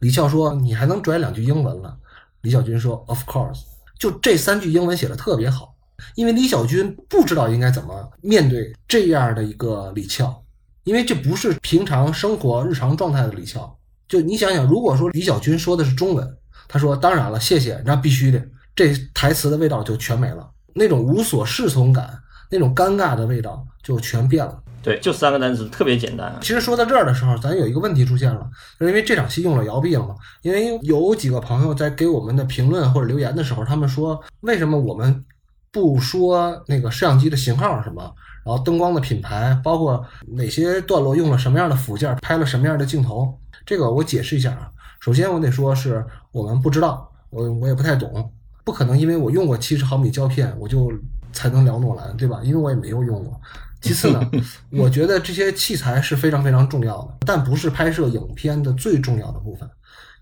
[0.00, 1.98] 李俏说：“你还能拽两句英文了？”
[2.42, 3.60] 李小军说：“Of course。”
[3.98, 5.74] 就这三句英文写的特别好，
[6.14, 10.42] 因为李小军不知道应该怎么面对这样的一个李翘，
[10.90, 13.78] 因为这不是平常生活日常状态的李翘。
[14.08, 22.18] 就你想想，如果说李小军说的是中文，他说当然了，谢谢，那必须的，这台词的味道就全没了，那种无所适从感，
[22.50, 24.60] 那种尴尬的味道就全变了。
[24.82, 26.36] 对，就三个单词，特别简单。
[26.40, 28.50] 其实说到这儿的时候，咱有一个问题出现了，
[28.80, 30.16] 就是因为这场戏用了摇臂了嘛。
[30.42, 35.24] 因为有几个朋友在给我们的评论或者留言的时候，他们说为什么我们
[35.70, 38.12] 不说那个摄像机的型号什么，
[38.44, 43.38] 然后灯光的品牌，包括哪些段落用了什么样的辅件，拍了什么样的镜头？
[43.66, 44.70] 这个我解释一下啊。
[45.00, 48.32] 首先我得说是我们不知道，我我也不太懂，
[48.64, 50.92] 不可能因为我用过七十毫米胶片，我就
[51.32, 52.40] 才能聊诺兰，对吧？
[52.42, 53.40] 因为我也没有用过。
[53.80, 54.30] 其次呢，
[54.72, 59.68] 我觉得这些器材是非常非常重要的，但不是拍摄影片的最重要的部分。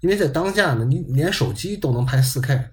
[0.00, 2.66] 因为在当下呢，你连手机都能拍 4K，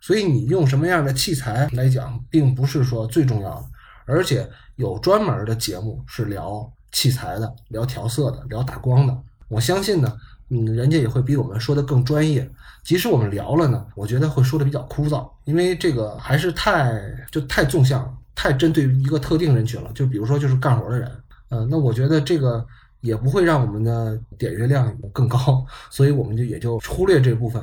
[0.00, 3.64] 所以你用什么样的器材来讲，并不是说最重要的。
[4.10, 4.46] 而且
[4.76, 9.16] 有专门的节目是聊器材的、聊调色的、聊打光的。
[9.48, 10.16] 我相信呢，
[10.48, 12.50] 嗯，人家也会比我们说的更专业。
[12.82, 18.16] 即使我们聊了呢，我觉得会说的比较枯燥，因为这个还是太就太纵向。
[18.32, 21.12] 太针对一个特定人群了，就比如说就是干活的人，
[21.50, 22.64] 嗯，那我觉得这个
[23.02, 27.62] 也不会让我们的点阅量更高， 所以我们就也就忽略这部分，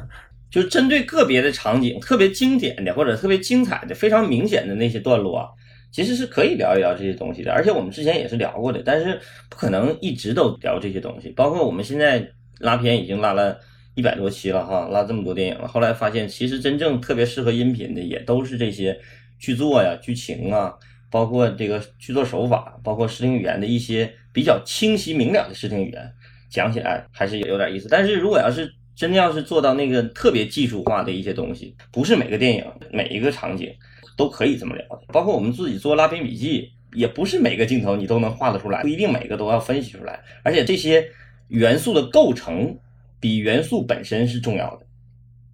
[0.52, 5.50] 就针对个别的场景，特别经典的或者特别精彩的、非常明显的那些段落啊，
[5.92, 7.52] 其实是可以聊一聊这些东西的。
[7.52, 9.20] 而且我们之前也是聊过的，但是
[9.50, 11.30] 不可能一直都聊这些东西。
[11.30, 12.28] 包括我们现在
[12.60, 13.60] 拉片已经拉了
[13.96, 19.00] 一百多期了哈，拉这么多电影了，后来发现其实真正特别适合音频的也都是这些。
[19.40, 20.74] 剧作呀、剧情啊，
[21.12, 26.12] 包括这个剧作手法，包括视听语言的一些比较清晰明了的视听语言，
[26.50, 27.88] 讲起来还是有点意思。
[27.88, 33.72] 但是如果要是真的要是做到那个特别技术化的一些东西，不是每个电影、每一个场景
[34.18, 35.02] 都可以这么聊的。
[35.14, 40.20] 包括我们自己做拉片笔记，也不是每个镜头你都能画得出来，不一定每个都要分析出来。
[40.44, 41.08] 而且这些
[41.48, 42.78] 元素的构成
[43.22, 44.86] 比元素本身是重要的。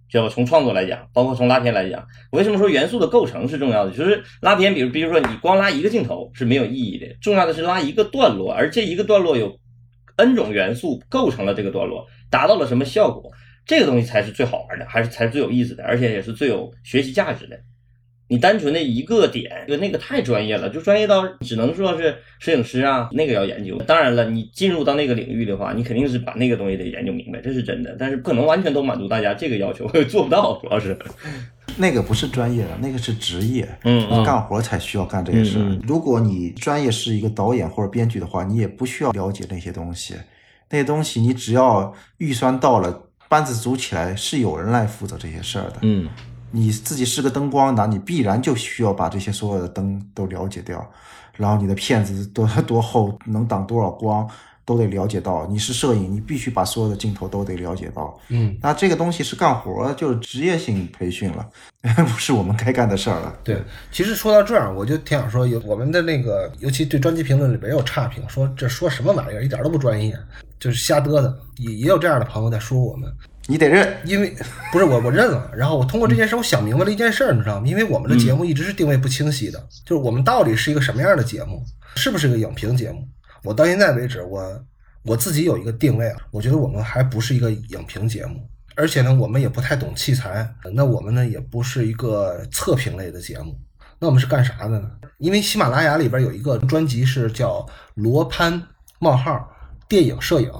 [0.08, 3.90] 就从创作来讲，包括从拉片来讲，为什么说元素的构成是重要的？
[3.90, 9.58] 就是拉片，比如比如说你光拉一个镜头是没有意义的，重要的是拉一个段落，而这一个段落有
[10.16, 13.32] n 种元素构成了这个段落，达到了什么效果，
[13.66, 17.58] 这个东西才是最好玩的，还是才是最有意思的，而且也是最有学习价值的。
[18.34, 23.80] 你单纯的一个点，就那个太专业了，就专业到只能说是摄影师啊，那个要研究。
[23.86, 27.94] 当然了，你进入到那个领域的话，你肯定是把那个东西得研究明白，这是真的。
[27.96, 30.98] 但是不可能完全都满足大家这个要求，做不到，主要是。
[31.78, 35.58] 那个不是专业的，那个是职业，嗯，干活才需要干这些事。
[35.86, 40.16] 如果你专业是一个导演或者编剧的话，你也不需要了解那些东西。
[40.70, 45.76] 那些东西你只要预算到了，班子组起来，是有人来负责这些事儿的。
[45.82, 46.08] 嗯。
[46.54, 50.88] 你自己是个灯光男，你必然就需要把这些所有的灯都了解掉，
[51.36, 54.30] 然后你的片子多多厚，能挡多少光，
[54.64, 55.44] 都得了解到。
[55.48, 58.16] 你是摄影，你必须把所有的镜头都得了解到。
[58.28, 61.44] 嗯，那这个东西是干活，就是职业性培训了，
[61.96, 63.36] 不是我们该干的事儿了。
[63.42, 70.16] 对，其实说到这儿，我就挺想说，有我们的那个，尤其对专辑评论里边有差评，说这说什么玩意儿，一点都不专业，
[70.60, 71.36] 就是瞎嘚瑟。
[71.56, 73.12] 也也有这样的朋友在说我们。
[73.46, 74.34] 你得认，因为
[74.72, 75.50] 不是我，我认了。
[75.54, 77.66] 然后我通过这件事，我想明白了一件事，你知道吗？
[77.66, 81.62] 因为我们的节目一直是定位不清晰的，就是我们到底是一个什么样的节目，
[81.96, 83.06] 是不是一个影评节目？
[83.42, 84.64] 我到现在为止，我
[85.02, 93.54] 我自己有一个定位啊，我觉得我们还不是一个影评节目，而且呢，我们也不太懂器材，那我们呢也不是一个测评类的节目，
[93.98, 94.90] 那我们是干啥的呢？
[95.18, 98.62] 因为喜马拉雅里边有一个专辑是叫罗潘
[98.98, 99.46] 冒号
[99.86, 100.50] 电影摄影。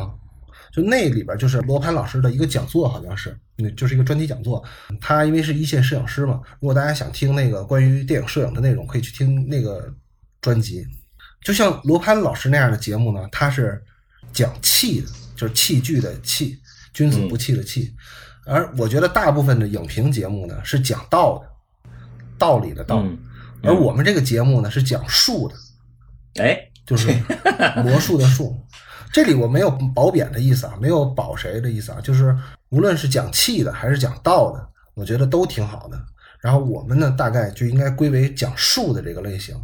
[0.74, 4.60] 就那里边就是罗盘老师的一个讲座，好像是，那就是一个专题讲座。
[5.00, 9.88] 他因为是一线摄影师嘛，如果大家想听那个关于电影摄影的内容，可以去听那个
[10.40, 10.84] 专辑。
[11.44, 13.80] 就像罗盘老师那样的节目呢，他是
[14.32, 15.06] 讲器的，
[15.36, 16.58] 就是器具的器，
[16.92, 17.94] 君子不器的器。
[18.44, 21.90] 而我觉得大部分的影评节目呢是讲道的，
[22.36, 23.06] 道理的道。
[23.62, 27.14] 而我们这个节目呢是讲术的，哎，就是
[27.76, 28.60] 魔术的术。
[29.14, 32.36] 这里我没有褒贬的意思啊，没有保谁的意思啊，就是
[32.70, 35.96] 无论是讲气的还是讲道的，我觉得都挺好的。
[36.40, 39.54] 然后我们呢，大概就应该归为讲术的这个类型。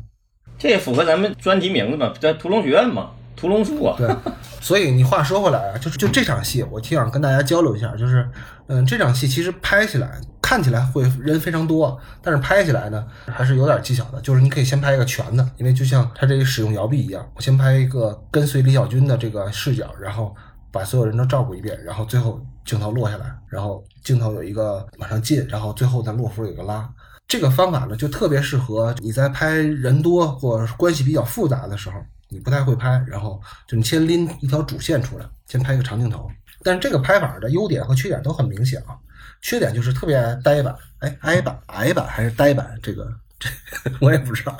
[0.56, 3.96] 这也符合咱们专辑名字嘛，叫屠龙学院嘛，屠龙术啊。
[3.98, 4.08] 对，
[4.62, 8.30] 所以你话说回来啊，就是就这场戏，我挺想跟大家交流一下，就是
[8.68, 10.20] 嗯，这场戏其实拍起来。
[10.50, 14.20] 看起来会人非常多，但是拍起来呢还是有点技巧的。
[14.20, 20.34] 就是你可以先拍一个全的，因为就像他这个使用摇臂一样，我先拍一个跟随李小军的这个视角，然后
[20.72, 26.92] 把所有人都照顾一遍，然后最后镜头落下来，然后镜头有一个往上进，然后最后在落幅有一个拉。
[27.28, 31.96] 这个方法呢，就特别适合你在拍人多或者关系比较复杂的时候，
[32.28, 36.28] 你不太会拍，然后就你先拎一条主线出来，先拍一个长镜头。
[36.64, 38.98] 但是这个拍法的优点和缺点都很明显啊。
[39.42, 43.48] 缺点就是特别呆板，哎，矮板、矮板还是呆板，这个这
[44.00, 44.56] 我也不知道，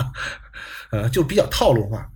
[0.90, 2.08] 呃，就比较套路化。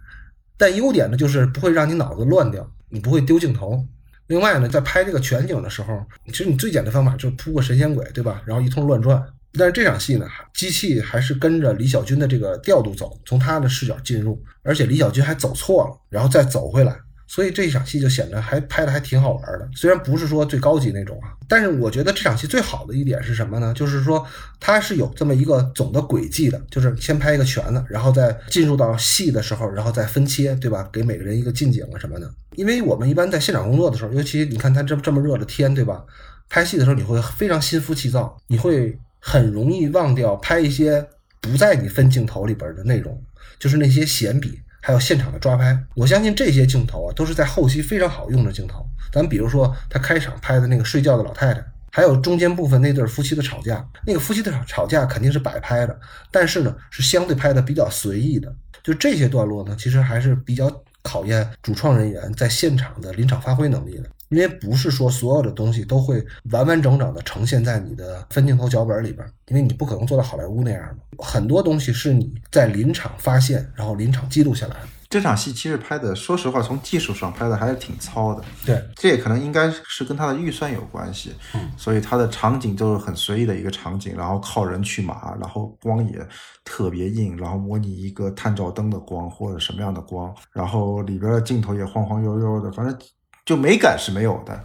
[0.56, 3.84] 但优点呢，就是不会让你脑子乱掉，你不会丢镜头。
[4.28, 8.40] 另外呢，在拍这个全景的时候，其实你最简单的方法就是铺个神仙轨，对吧？
[8.46, 9.22] 然后一通乱转。
[9.56, 16.96] 但是这场戏呢，机器还是跟着李小军的这个调度走，从他的视角进入，而且李小军还走错了，然后再走回来，
[17.26, 19.68] 所以这一场戏就显得还拍的还挺好玩的。
[19.74, 23.72] 虽然不是说最高级那种啊，但是我觉得这场戏最好的一点是什么呢？
[23.74, 24.26] 就是说
[24.60, 30.88] 它是有这么一个总的轨迹的，就是先拍一个全的，然后再进入到戏的时候，然后再分切，对吧？
[30.92, 32.30] 给每个人一个近景啊什么的。
[32.56, 36.04] 因为我们一般在现场工作的时候，尤其你看他这这么热的天，对吧？
[36.48, 38.98] 拍戏的时候你会非常心浮气躁，你会。
[39.26, 41.02] 很容易忘掉拍一些
[41.40, 43.18] 不在你分镜头里边的内容，
[43.58, 45.74] 就是那些闲笔，还有现场的抓拍。
[45.94, 48.86] 我相信这些镜头啊，都是在后期非常好用的镜头。
[49.10, 55.98] 咱比如说他开场拍的那个睡觉的老太太，还有中间部分那对夫妻的吵架，那个夫妻的吵吵架肯定是摆拍的，
[56.30, 58.54] 但是呢是相对拍的比较随意的。
[58.82, 60.70] 就这些段落呢，其实还是比较
[61.00, 64.10] 考验主创人员在现场的临场发挥能力的。
[64.30, 74.88] 因为不是说所有的东西都会完完整整的呈现在你的分镜头脚本里边，因为你不可能做到好莱坞那样很多东西是你在临场发现，然后临场记录下来的。
[75.10, 78.42] 这场戏其实拍的，说实话，从技术上拍的还是挺糙的。
[78.66, 81.32] 对，这也可能应该是跟他的预算有关系。
[81.54, 86.18] 嗯，所以他的场景就是很随意的一个场景，然后靠人去马，然后光也
[86.64, 92.98] 特别硬，然后模拟一个探照灯的光或者什么样的光，然后里边的镜头也晃晃悠悠的，反正。
[93.44, 94.58] 就美感是没有的，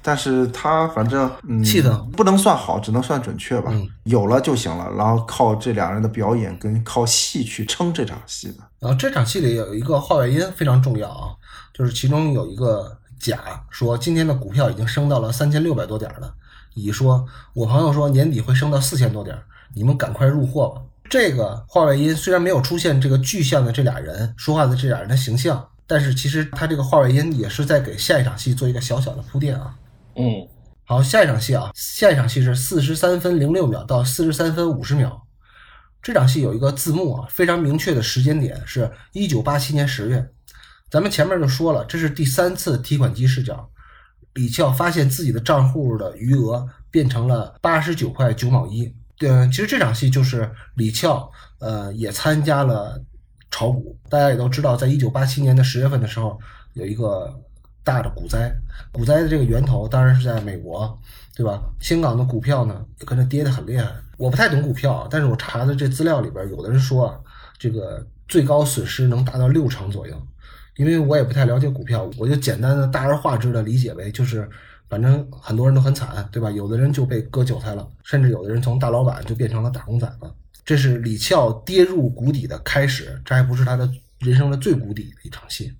[0.00, 3.70] 但是它反正嗯，气氛不能算好，只能算准确吧。
[4.04, 8.58] 有了就行了，然后靠这两人的表演跟靠戏去撑这场戏的。
[8.78, 11.34] 然后这场戏里有一个话外音非常重要啊，
[11.74, 16.32] 就是其中有一个甲说今天的股票已经升到了三千六百多点了，
[16.74, 19.36] 乙说我朋友说年底会升到四千多点，
[19.74, 20.80] 你们赶快入货吧。
[21.10, 25.68] 这个话外音虽然没有出现这个具象的这俩人说话的这俩人的形象。
[25.88, 29.72] 但是其实他这个话外音也是在给下一场戏做一个小小的铺垫啊。
[30.16, 30.48] 嗯，
[30.84, 35.22] 好，下一场戏啊，下一场戏是四十三分零六秒到四十三分五十秒。
[36.02, 40.28] 这场戏有一个字幕啊，非常明确的时间点是一九八七年十月。
[40.90, 43.70] 咱们前面就说了，这是第三次提款机视角，
[44.34, 48.92] 李俏发现自己的账户的余额变成了八十九块九毛一。
[49.18, 53.00] 对，其实这场戏就是李俏呃也参加了。
[53.56, 56.38] 炒股，大家也都知道，在一九八七年的十月份的时候，
[56.74, 57.34] 有一个
[57.82, 58.54] 大的股灾。
[58.92, 60.98] 股灾的这个源头当然是在美国，
[61.34, 61.62] 对吧？
[61.80, 63.90] 香港的股票呢，也跟着跌得很厉害。
[64.18, 67.18] 我不太懂股票，但是我查的这资料里边，有的人说啊，
[67.56, 70.14] 这个最高损失能达到六成左右。
[70.76, 74.46] 因为我也不太了解股票，我就简单的大而化之的理解为，就是
[74.90, 76.50] 反正很多人都很惨，对吧？
[76.50, 80.34] 有的人就被割韭菜了，甚至有的人从大老板就变成了打工仔了。
[80.66, 85.72] 这是李翘跌入谷底的开始，这还不是他的人生的最谷底的一场戏。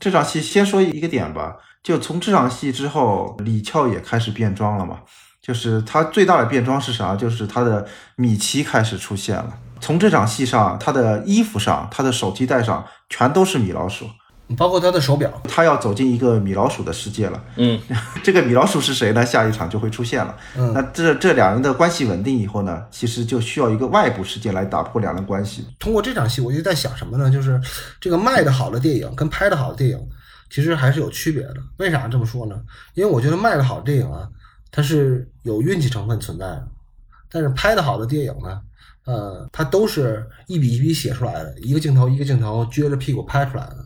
[0.00, 5.02] 这场戏先说一个点吧，就从这场戏之后，李翘也开始变装了嘛。
[5.42, 7.14] 就是他最大的变装是啥？
[7.14, 9.58] 就是他的米奇开始出现了。
[9.80, 14.08] 从这场戏上，他的衣服上、他的手提袋上全都是米老鼠。
[14.54, 17.44] 包括他的手表，他要走进一个米老鼠的世界了。
[17.56, 17.80] 嗯，
[18.22, 19.26] 这个米老鼠是谁呢？
[19.26, 20.36] 下一场就会出现了。
[20.56, 25.66] 嗯，那这这两人的关系稳定以后呢，其实就需要一个外部世界来打破两人关系。
[25.80, 27.28] 通过这场戏，我就在想什么呢？
[27.28, 27.60] 就是
[28.00, 30.08] 这个卖的好的电影跟拍的好的电影，
[30.48, 31.56] 其实还是有区别的。
[31.78, 32.56] 为啥这么说呢？
[32.94, 34.28] 因为我觉得卖的好的电影啊，
[34.70, 36.68] 它是有运气成分存在的，
[37.28, 38.60] 但是拍的好的电影呢，
[39.06, 43.85] 呃，它都是一笔一笔写出来的，一个镜头一个镜头撅着屁股拍出来的。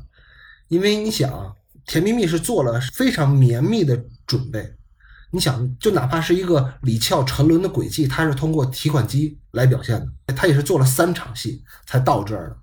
[0.71, 1.29] 因为你想，
[1.85, 4.73] 《甜蜜蜜》是做了非常绵密的准备。
[5.33, 12.57] 你想，就哪怕是一个李翘沉沦的轨迹，它是通过提款机来表现的，它也是做了三场戏才到这儿的。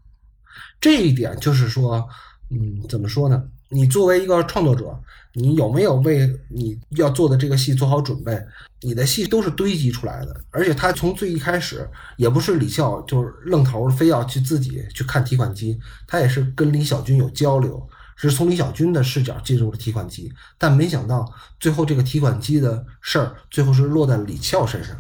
[0.80, 2.08] 这一点就是说，
[2.50, 3.44] 嗯，怎么说呢？
[3.70, 4.98] 你作为一个创作者，
[5.34, 8.42] 你有没有为你要做的这个戏做好准备？
[8.82, 11.86] 你的戏都是堆积出来的，而且他从最一开始
[12.16, 15.78] 也不是李翘就是愣头非要去自己去看提款机，
[16.08, 17.86] 他也是跟李小军有交流。
[18.18, 24.96] 是从李小军的视角进入了提款机，但没想到最后这个提款机的事儿最后是落在李俏身上，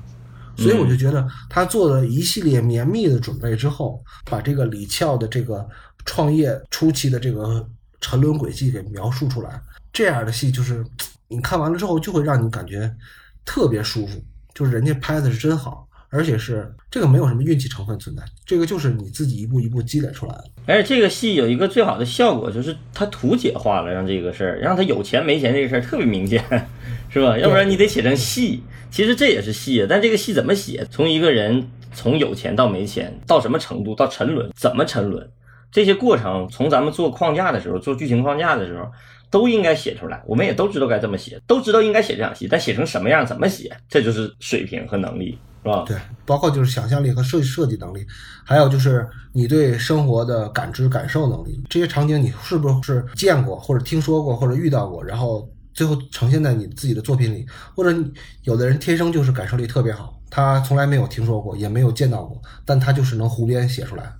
[0.55, 5.67] 所以我就觉得他做了一系列绵密的准备之后，把这个李俏的这个
[6.05, 7.67] 创业初期的这个
[7.99, 9.59] 沉沦轨迹给描述出来，
[9.91, 10.85] 这样的戏就是
[11.27, 12.95] 你看完了之后就会让你感觉
[13.43, 20.45] 特别舒服，就是人家拍的是真好，而且是这个没有什么运气成分存在，这个就是你自己一步一步积累出来的。
[20.65, 26.43] 而且这个戏有一个最好的效果，就是它图解化了，让这个事儿，让他有钱没钱这个事儿特别明显，
[27.09, 27.37] 是吧？
[27.37, 30.85] 要不然你得写成戏，其实这也是戏，但这个戏怎么写？
[30.89, 35.29] 从一个人从有钱到没钱，到什么程度，到沉沦，怎么沉沦？
[35.69, 38.89] 这些过程，从咱们做框架的时候，做剧情框架的时候，
[39.29, 40.23] 都应该写出来。
[40.25, 45.37] 我们也都知道该这么写，都知道应该写这场戏，但写成什么样，怎么写，这就是水平和能力，
[45.67, 45.83] 是吧？
[45.85, 48.05] 对，包括就是想象力和设计设计能力，
[48.43, 51.61] 还有就是你对生活的感知感受能力。
[51.69, 57.45] 这些场景你是不是见过，或者听说过，或者遇到过，然后最后呈现在你自己的作品里？
[57.75, 57.95] 或者
[58.43, 64.11] 有的人天生就是感受力特别好，他从来没有听说过，也没有见到过，但他就是能胡编写出来。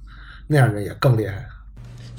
[0.48, 1.46] 那样人也更厉害。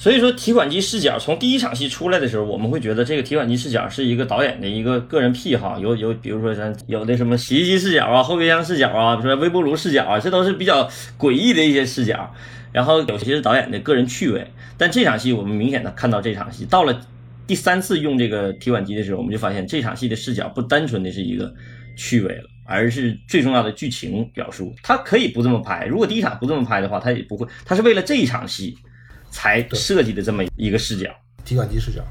[0.00, 5.76] 所以说，提款机视角从第一场戏出来的时候，我们会觉得这个提款机视角是一个导演的一个个人癖好。
[5.80, 10.88] 有有，比如说像有的什么洗衣机视角啊、后备箱视角啊，比如说微波炉视角啊，这都是比较
[11.18, 12.32] 诡异的一些视角。
[12.70, 14.46] 然后有些是导演的个人趣味。
[14.76, 17.00] 但这场戏，我们明显的看到这场戏到了
[17.48, 21.52] 第三次用这个提款机的时候，我们就发现这场戏的视角不单纯的是一个
[21.96, 22.44] 趣味了。
[22.70, 25.86] 而是最重要的剧情表述，他可以不这么拍。
[25.86, 27.48] 如果第一场不这么拍的话，他也不会。
[27.64, 28.76] 他是为了这一场戏
[29.30, 31.10] 才设计的这么一个视角，
[31.44, 32.02] 提款机视角。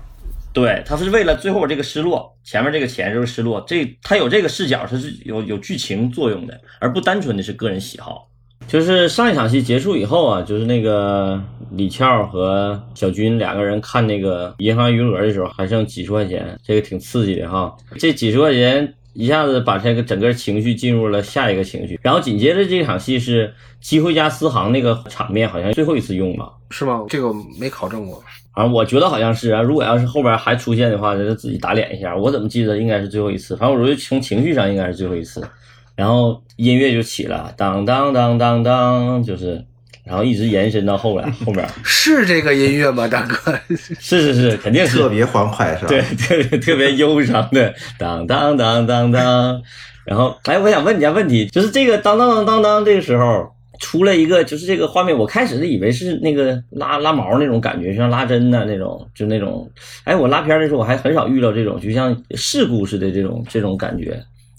[0.53, 3.63] 对，他是为了最后这个失落，前面这个钱就是失落。
[3.67, 8.27] 这他有这个视角，他是有有剧情作用的，而不单纯的是个人喜好。
[8.67, 11.41] 就是上一场戏结束以后啊，就是那个
[11.71, 17.77] 李俏和小军两个人看那个银行余额的时候，还剩几十块钱，这个挺刺激的哈。
[17.97, 18.93] 这几十块钱。
[19.17, 23.51] 一下子把这个整个情绪进入了下一个情绪，然后紧接着这场戏是
[23.81, 26.51] 机会加私航那个场面，好像最后一次用吧？
[26.69, 27.03] 是吗？
[27.09, 28.23] 这个没考证过。
[28.51, 29.59] 啊，我觉得好像是啊。
[29.59, 32.15] 如果要是后边还出现的话，就自己打脸一下。
[32.15, 33.55] 我怎么记得应该是最后一次？
[33.55, 35.41] 反正我觉得从情绪上应该是最后一次。
[35.95, 39.65] 然后音乐就起了，当当当当当，就是。
[40.07, 43.53] 然后一直延伸到后来，后面 是这个音乐吗，大哥？
[43.99, 45.89] 是是是，肯定是特别欢快，是吧？
[45.89, 49.61] 对，特别特别忧伤的，当当当当当。
[50.05, 53.45] 然后，哎，我想问你下问题，就是这个当当当当当，这个时候
[53.81, 59.69] 出了一个，就是这个画面，我开始是以为是那个拉拉毛那种感觉，像拉针的那种，就那种。
[60.05, 64.17] 哎，我拉片的时候，我还很少遇到这种，就像事故似的这种这种感觉。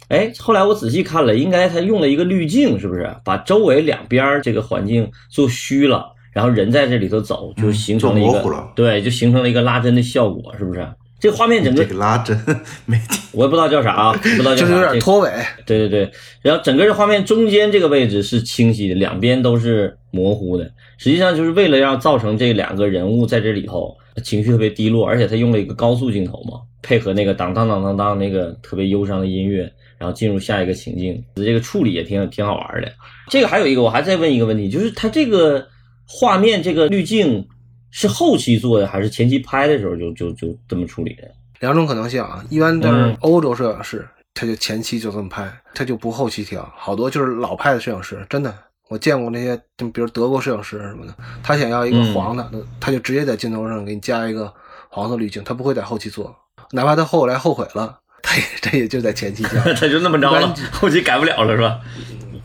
[0.08, 3.08] 哎，后来我仔细看了，应该他用了一个滤镜，是不是？
[3.24, 10.86] 把周围两边这个环境做虚了，然后人在这里头走，就形成了一个对，就形成了一个拉针的效果，是不是？
[11.20, 12.40] 这画面整个这个拉针
[12.86, 12.96] 没，
[13.32, 15.28] 我也不知道叫啥啊，不知道叫啥， 就是有点拖尾。
[15.66, 20.64] 对对对，然后整个这画面中间这个位置是清晰的，两边都是模糊的，
[20.96, 23.92] 实际上就是为了让造成这两个人物在这里头
[24.22, 29.72] 情绪特别低落，而且他用了一个高速镜头嘛，配合那个当当当当当那个特别忧伤的音乐。
[29.98, 32.88] 然后进入下一个情境，这个处理也挺挺好玩的。
[33.26, 35.66] 这个还有一个，我还再问一个问题，就是它这个
[36.06, 37.44] 画面这个滤镜
[37.90, 41.28] 是后期做的，还是前期拍的时候就就就这么处理的？
[41.58, 42.44] 两种可能性啊。
[42.48, 46.72] 一般的欧洲摄影师，他就前期就这么拍，他就不后期调。
[46.76, 48.56] 好多就是老派的摄影师，真的，
[48.88, 52.48] 我见过那些，就比如德国摄影师什么的，他想要一个黄的，
[52.78, 54.54] 他就直接在镜头上给你加一个
[54.88, 56.32] 黄色滤镜，他不会在后期做，
[56.72, 57.98] 哪怕他后来后悔了。
[58.22, 61.80] 他也他也就在前期加， 他就那么着了，后期改不了了是吧？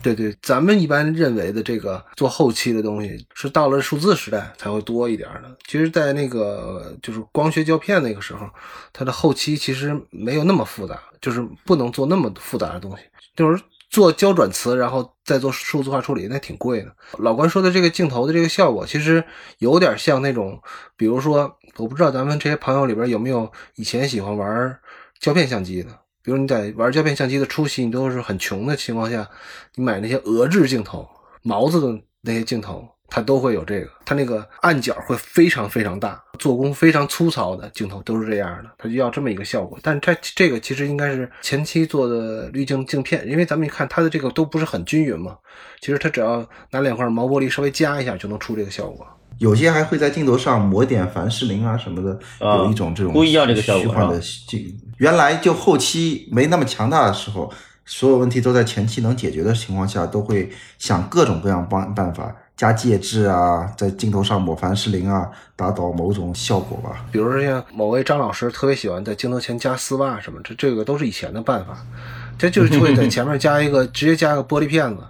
[0.02, 5.50] 对对，咱们一般认为的这个做后期的东西，是到了数字时代才会多一点的。
[5.66, 8.48] 其实，在那个就是光学胶片那个时候，
[8.92, 13.02] 它的后期其实没有那么复杂，就是不能做那么复杂的东西。
[13.34, 16.94] 就是做胶转磁，然后再做数字化处理，那挺贵的。
[17.18, 19.24] 老关说的这个镜头的这个效果，其实
[19.58, 20.60] 有点像那种，
[20.96, 24.78] 比如说，我不知道咱们这些朋友里边有没有以前喜欢玩。
[25.20, 25.88] 胶片相机的，
[26.22, 29.26] 比如你在玩胶片相机的初期，你都是很穷的情况下，
[29.74, 31.08] 你买那些俄制镜头、
[31.40, 39.78] 毛子的那些镜头，它都会有这个，它那个暗角会非常非常大，做工非常粗糙的镜头都是这样的，它就要这么一个效果。
[39.82, 45.38] 但它这个其实应该是前期做的滤镜镜片，因为咱们一看它的这个都不是很均匀嘛，
[45.80, 49.06] 其实它只要拿两块毛玻璃稍微夹一下就能出这个效果。
[49.38, 54.80] 有些还会在镜头上抹点凡士林啊什么的，有一种这种故意要这个效果的镜。
[54.98, 57.52] 原来就后期没那么强大的时候，
[57.84, 67.04] 所有问题都在前期能解决的情况下，都会想各种各样办办法，加介质啊，在镜头上抹凡士林啊，达到某种效果吧。
[67.10, 71.76] 比如说像某位张老师特别喜欢在镜头前加丝袜什么，这这个都是以前的办法。
[72.38, 75.02] 这就是会在前面加一个，直接加个玻璃片子。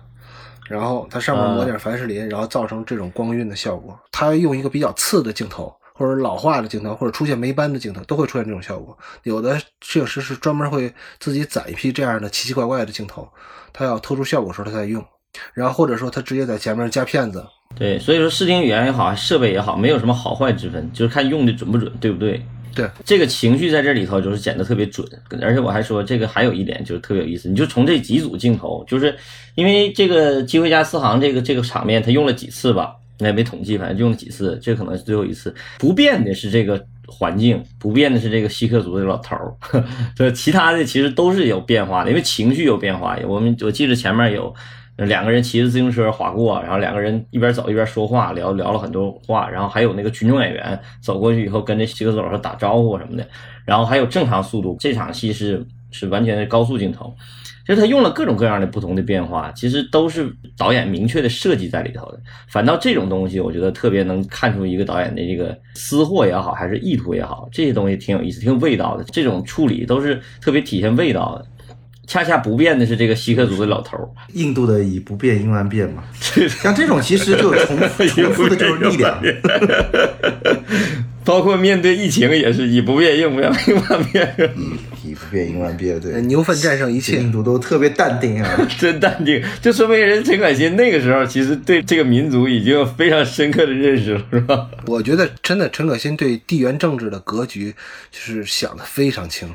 [0.69, 3.99] 然后它上面抹点凡士林，然后造成这种光晕的效果。
[4.11, 8.97] 它用一个比较次的镜头，或者老化的镜头，或者出现霉斑的镜头，都会出现这种效果。
[9.23, 13.29] 有的摄影师是专门会自己攒一批这样的奇奇怪怪的镜头，
[13.73, 15.05] 他要突出效果时候他再用。
[15.53, 17.45] 然后或者说他直接在前面加片子，
[17.75, 22.41] 对，所以说视听语言也好，设备也好，没有什么好坏之分，就是看用的准不准，对不对？
[22.75, 25.07] 对，这个情绪在这里头就是剪得特别准，
[25.41, 29.15] 而且我还说这个还有一点就是特别有意思，你就从这几组镜头，就是
[29.55, 32.97] 因为这个《机会加四行》这个这个场面，他用了几次吧？
[33.19, 35.55] 那也没统计，反正用了几次，这可能是最后一次。
[35.79, 39.55] 不变的是这个环境，不变的是这个锡克族的老头儿，
[40.17, 43.17] 这其他的其实都是有变化的，因为情绪有变化。
[43.29, 44.55] 我们我记得前面有。
[44.97, 53.27] 两个人骑着自行车划过，然后两个人一边走一边说话，聊聊了很多话，然后还有那个群众演员走过去以后跟这西格走说打招呼什么的，
[53.65, 57.13] 然后还有正常速度，这场戏是是完全的高速镜头，
[57.67, 62.21] 就是他用了各种各样的不同的变化，其实都是导演明确的设计在里头的。
[62.49, 69.03] 反倒这种东西，我觉得特别能看出一个导演的这个私货也好，还是意图也好，这些东西挺有意思，挺有味道的。
[69.05, 71.47] 这种处理都是特别体现味道的。
[72.07, 76.05] 恰恰不变的是这个锡克族的老头儿，印度的以不变应万变嘛，
[76.63, 79.21] 像这种其实就 重复重复的就是力量，
[81.25, 84.35] 包括面对疫情也是以不变应万应万变，
[85.03, 94.69] 以以不变应万变，对，牛粪战胜一切，印度都特别淡定啊， 真淡定，就说明人陈可辛那个时候其实对这个民族已经有非常深刻的认识了，是吧？
[94.87, 97.75] 我觉得真的陈可辛对地缘政治的格局
[98.11, 99.55] 就是想的非常清楚。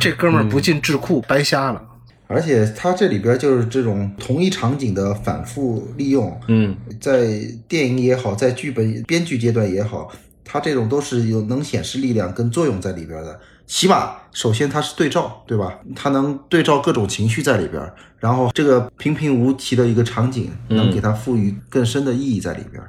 [0.00, 1.82] 这哥们儿不进智库白瞎了，
[2.26, 10.10] 而且他这里边就是这种同一场景的反复利用，嗯，在电影也好，在剧本编剧阶段也好，
[10.44, 13.38] 他这种都是有能显示力量跟作用在里边的。
[13.64, 15.78] 起码首先它是对照，对吧？
[15.94, 17.80] 它能对照各种情绪在里边，
[18.18, 22.82] 然后这个平平无奇的一个场景，能给它赋予更深的意义在里边。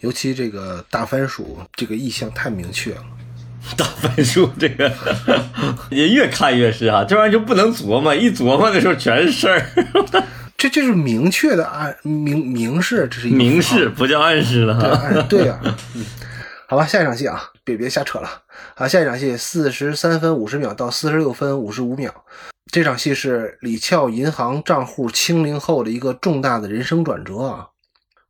[0.00, 3.04] 尤其这个大番薯，这个意象太明确了。
[3.76, 4.92] 大分数这个
[5.90, 9.66] 也越看越是啊，这玩意儿就不能琢磨，一琢磨的时候全是事儿。
[10.56, 15.22] 这就是明确的暗明明示，这是一明示，不叫暗示了哈。
[15.28, 15.60] 对呀，
[16.66, 18.28] 好吧，下一场戏啊，别别瞎扯了
[18.74, 18.88] 啊。
[18.88, 22.12] 下一场戏四十三分五十秒到四十六分五十五秒，
[22.72, 27.68] 这场戏是李俏银行账户清零后的一个重大的人生转折啊。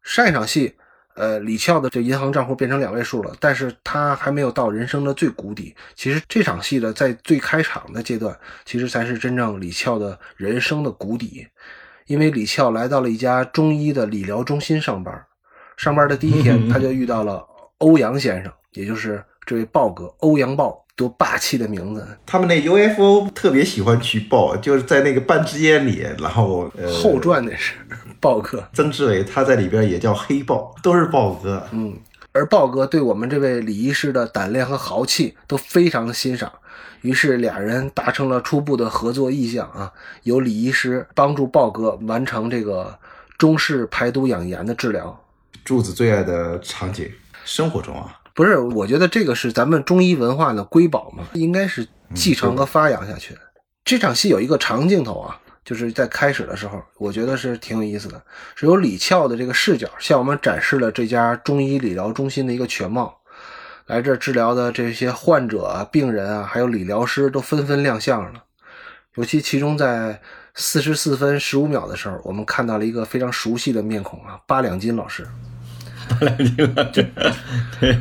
[0.03, 0.75] 上一场戏。
[1.19, 5.75] 呃，李俏的这银行账户变成两位数了，但是他还没有到人生的最谷底。
[5.97, 11.45] 其实这场戏的在最开场的阶段，其实才是真正李俏的人生的谷底。
[12.07, 15.25] 因为李俏来到了一家中医的理疗中心上班，
[15.77, 17.45] 上班的第一天， 他就遇到了
[17.79, 22.07] 欧阳先生，也就是这位豹哥欧阳豹，多霸气的名字。
[22.25, 27.75] 他们那 UFO 特别喜欢取豹，就是在那个半支烟里，然后后传那是。
[28.21, 31.67] 豹哥曾志伟，他在里边也叫黑豹，都是豹哥。
[31.73, 31.97] 嗯，
[32.33, 36.53] 而豹哥对我们这位李医师的胆量和豪气都非常的欣赏，
[37.03, 39.93] 于是俩人达成了初步的合作意向啊，
[40.25, 42.99] 由李医师帮助豹哥完成这个
[43.39, 45.25] 中式排毒养颜的治疗。
[45.65, 47.09] 柱子最爱的场景，
[47.45, 53.41] 生活中啊，不是，我觉得这个是咱们中医文化的瑰宝嘛，应该是继承和发扬下去的。
[53.85, 55.39] 这场戏有一个长镜头啊。
[55.69, 58.23] 就是在开始的时候，我觉得是挺有意思的，
[58.55, 63.21] 是由李翘的这个视角向我们展示了这家中医理疗中心的一个全貌。
[63.85, 68.45] 来这治疗的这些患者啊、病人啊，还有理疗师都纷纷亮相了。
[69.17, 70.23] 尤其其中在
[70.55, 75.27] 四十四分十五秒的时候，我们看到了一个非常熟悉的面孔啊，八两金老师。
[76.09, 77.07] 八两金老师，
[77.79, 78.01] 对，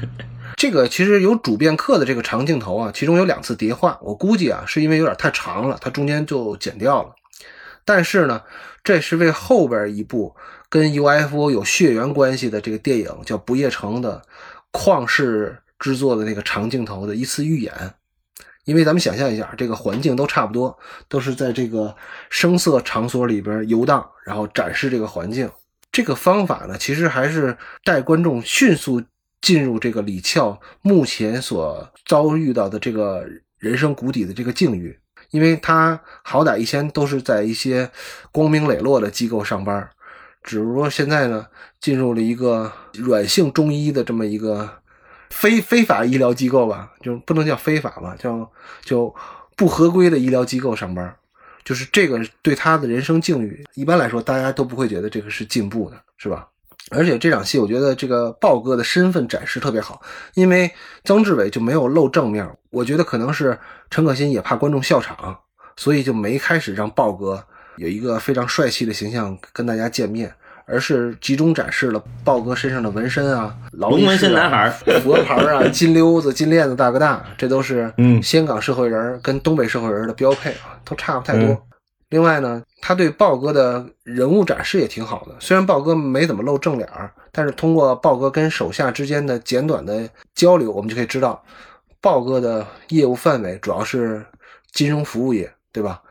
[0.55, 7.13] 这个其实有主变课的这个长镜头啊，其中有两次叠画，我估计啊是因为有点太长了，它中间就剪掉了。
[7.87, 8.43] 但是呢，
[8.83, 10.35] 这是为后边一部
[10.67, 14.21] 跟 UFO 有血缘关系的这个电影叫《不夜城》的
[14.73, 17.73] 旷世制作的那个长镜头的一次预演。
[18.65, 20.77] 因为咱们想象一下，这个环境都差不多，
[21.07, 21.95] 都是在这个
[22.29, 25.49] 声色场所里边游荡，然后展示这个环境。
[25.89, 29.01] 这个方法呢，其实还是带观众迅速
[29.39, 33.25] 进入这个李俏目前所遭遇到的这个
[33.57, 34.99] 人生谷底的这个境遇。
[35.31, 37.89] 因为他好歹以前都是在一些
[38.31, 39.89] 光明磊落的机构上班，
[40.43, 41.45] 只不过现在呢，
[41.79, 44.69] 进入了一个软性中医的这么一个
[45.29, 48.49] 非非法医疗机构吧，就不能叫非法吧，叫
[48.81, 49.13] 就
[49.55, 51.15] 不合规的医疗机构上班，
[51.63, 56.47] 就是这个对他的人生境遇，一般来说大家都不会觉得这个是进步的，是吧？
[56.91, 60.01] 而且这场戏，我觉得这个豹哥的身份展示特别好，
[60.35, 60.71] 因为
[61.03, 62.49] 曾志伟就没有露正面。
[62.69, 63.57] 我觉得可能是
[63.89, 65.37] 陈可辛也怕观众笑场，
[65.75, 67.43] 所以就没开始让豹哥
[67.75, 70.31] 有一个非常帅气的形象跟大家见面，
[70.65, 74.69] 而是集中展示了豹哥身上的纹身啊，龙纹身男孩、
[75.01, 81.66] 佛牌啊、金溜子、金链子、大哥大，这都是嗯香港社会人跟东北社会人的标配啊，都差不太多。
[82.09, 85.35] 另外呢，他对豹哥的人物展示也挺好的。
[85.39, 91.43] 虽然豹哥没怎么露正脸儿，但是通过豹哥跟手下之间的简短的交流，我们就可以知道，
[91.99, 94.25] 豹哥的业务范围主要是
[94.71, 96.01] 金融服务业，对吧？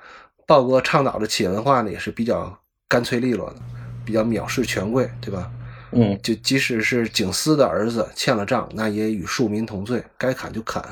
[0.47, 3.57] 豹哥倡导的企业文化呢，也是比较干脆利落的，
[4.05, 5.51] 比较藐视权贵，对吧？
[5.93, 10.83] 嗯，就即使是景思的儿子欠了账，那也与庶民同罪，该砍就砍。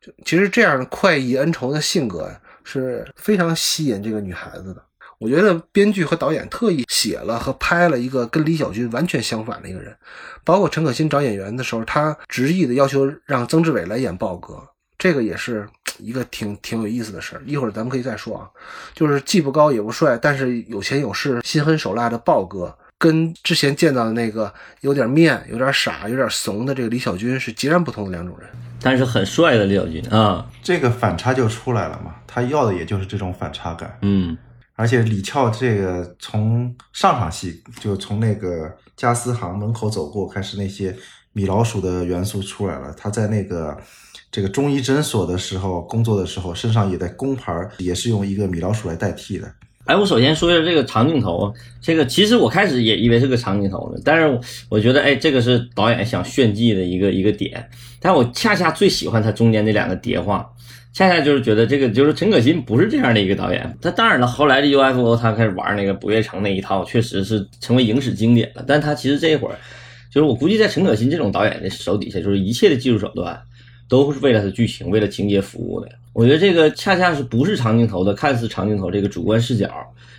[0.00, 4.82] 就其实这样快意恩仇的性格呀，是非常吸引这个女孩子的。
[5.18, 9.96] 我觉得编剧和导演特意写了和拍了一个跟李小军完全相反的一个人，
[10.42, 14.60] 包括陈可辛找演员的时候，他执意的要求让曾志伟来演豹哥，
[14.98, 17.42] 这个也是一个挺挺有意思的事儿。
[17.46, 18.50] 一会儿咱们可以再说啊，
[18.94, 22.76] 就是既不高也不帅，但是有钱有势、心狠手辣的豹哥。
[23.02, 28.48] 跟之前见到的那个有点面、有点傻、有点怂的这个李小军是截然不同的两种人。
[28.80, 33.98] 但是很帅的李小军啊，这个反差就出来了嘛，他要的也就是这种反差感。
[34.02, 34.38] 嗯，
[34.76, 40.96] 而且李翘这个从上场戏就从那个家私行门口走过开始，那些
[41.32, 42.94] 米老鼠的元素出来了。
[42.96, 43.76] 他在那个
[44.30, 49.52] 这个中医诊所的时候工作的时候，身上也带工牌，也是用一个米老鼠来代替的。
[49.84, 57.68] 哎，我首先说一下这个长镜头，这个其实我开始也以为是个长镜头呢，但是我觉得，哎，这个是导演想炫技的一个一个点，
[58.00, 60.48] 但我恰恰最喜欢他中间那两个叠画，
[60.92, 69.58] 恰恰就是觉得这个就是陈可辛不是这样的一个导演，他当然了，后来的 UFO 他开始玩那个不夜城那一套，确实是成为影史经典了，但他其实这一会儿，
[70.12, 73.36] 就是我估计在陈可辛这种导演的手底下，就是一切的技术手段。
[73.88, 75.88] 都是为了它剧情、为了情节服务的。
[76.12, 79.70] 我觉得这个恰恰是不是长镜头的，看似长镜头，这个主观视角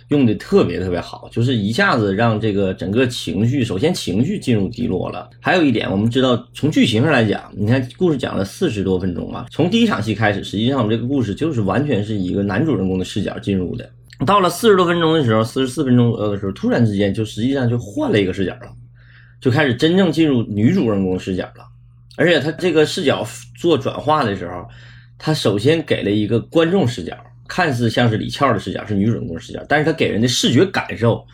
[0.08, 5.30] 用的特别特别好，就是一下子让这个整个情绪，首先情绪进入低落了。
[5.40, 13.88] 还有一点，我们知道从剧情上来讲，你看故事讲了四十多分钟嘛，从第一场戏开始，实际上我们这个故事就是完全是一个男主人公的视角进入的。
[14.26, 18.72] 到了四十多分钟的时候，四十四分钟左右的时候，突然之间就实际上就换了一个视角了，
[19.40, 21.64] 就开始真正进入女主人公视角了。
[22.16, 23.26] 而且他这个视角
[23.58, 24.66] 做转化的时候，
[25.18, 27.16] 他首先给了一个观众视角，
[27.48, 31.24] 看似像是李翘的视角，是女主人公视角，但是他给人的视觉感受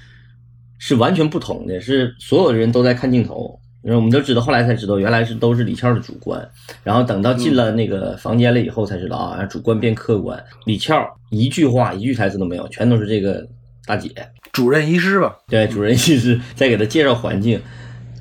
[0.78, 3.59] 是完全不同的，是所有的人都在看镜头。
[3.83, 6.47] 因为我们都知道，后来才知道，原来是都是李翘的主观。
[6.85, 10.39] 然后等到进了那个房间了以后，才知道啊，主观变客观。
[10.66, 13.43] 李翘一句话、一句台词都没有，全都是这个
[13.87, 14.11] 大姐
[14.53, 15.35] 主任医师吧？
[15.49, 17.59] 对，主任医师在给他介绍环境。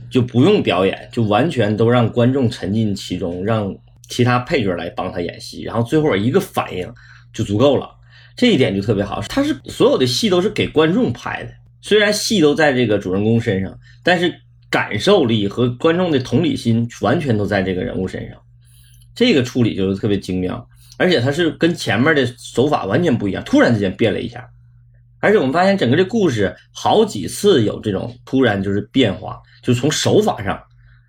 [0.10, 3.76] 就不用表演，就完全都让观众沉浸其中，让
[4.08, 6.92] 其他配角来帮他演戏，然后最后一个反应
[7.34, 7.90] 就足够了。
[8.36, 11.52] 这一点就特别好，他是所有的戏都是给观众拍的，
[11.82, 14.34] 虽然戏都在这个主人公身上，但是
[14.70, 18.40] 感受力和观众的同理心完全都在这个人物身上，
[19.14, 24.50] 这个处理就是特别精妙，而且他是跟前面的手法完全不一样，突然之间变了一下。
[25.20, 30.60] 而且我们发现整个这故事好几次有这种突然就是变化，就从手法上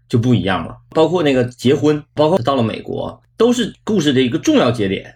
[0.07, 0.77] 就不一样了。
[0.91, 5.15] 包括那个结婚，包括到了美国，都是故事的一个重要节点。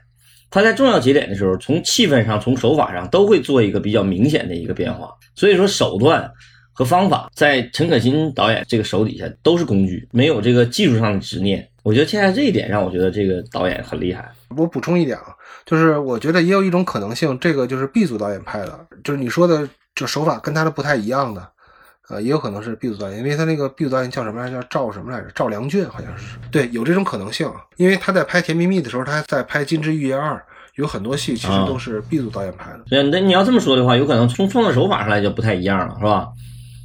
[0.51, 5.11] 他在重要节点的时候，从气氛上、从手法上都会做一个比较明显的一个变化。
[5.35, 6.33] 所以说，手段
[6.73, 11.69] 和方法在陈可辛导演这个手底下都是工具，没有这个技术上的执念。
[11.83, 14.33] 我觉得恰恰这一点让我觉得这个导演很厉害。
[14.57, 15.35] 我补充一点啊。
[15.67, 21.51] 就是我觉得也有一种可能性，这个就是 B 组导演拍的，就是你说的就手法跟他的不太一样的，
[22.11, 24.61] 呃，也有可能是 B 组导演，因为他那个 B 组导演叫什么来着？
[24.61, 25.31] 叫赵什么来着？
[25.35, 26.37] 赵良俊好像是。
[26.51, 30.35] 对，有这种可能性，因为他在拍《甜蜜蜜》的时候，他还在拍《金枝玉叶二》，
[30.77, 32.81] 有很多戏其实都是 B 组导演拍的。
[32.91, 36.29] 对，那你要这么说的话，有可能从创作手法上来就不太一样了，是吧？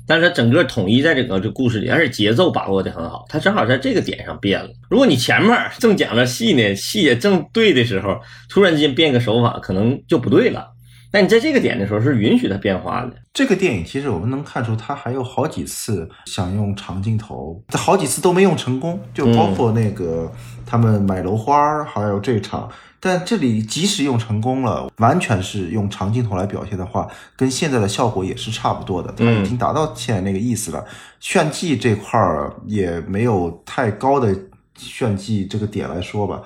[0.07, 4.70] 但是它整个统一在这个这故事里，而且节奏把握的很好，它正好在这个点上变了。
[4.89, 10.65] 如果你前面正讲着戏呢，戏也正对的时候，突然之间变个手法，可能就不对了。
[11.12, 13.14] 但你在这个点的时候是允许它变化的。
[13.34, 20.32] 这个电影其实我们能看出，它还有好几次想用长镜头，好几次都没用成功，就包括那个
[20.66, 22.70] 他们买楼花，还有这场。
[23.01, 27.07] 但这里即使用成功了，完全是用长镜头来表现的话，
[27.38, 29.10] 跟现在的效果也是差不多的。
[29.16, 30.86] 它已经达到现在那个意思了。
[31.22, 34.38] 炫技这块儿也没有太高的
[34.76, 36.41] 炫技这个点来说吧。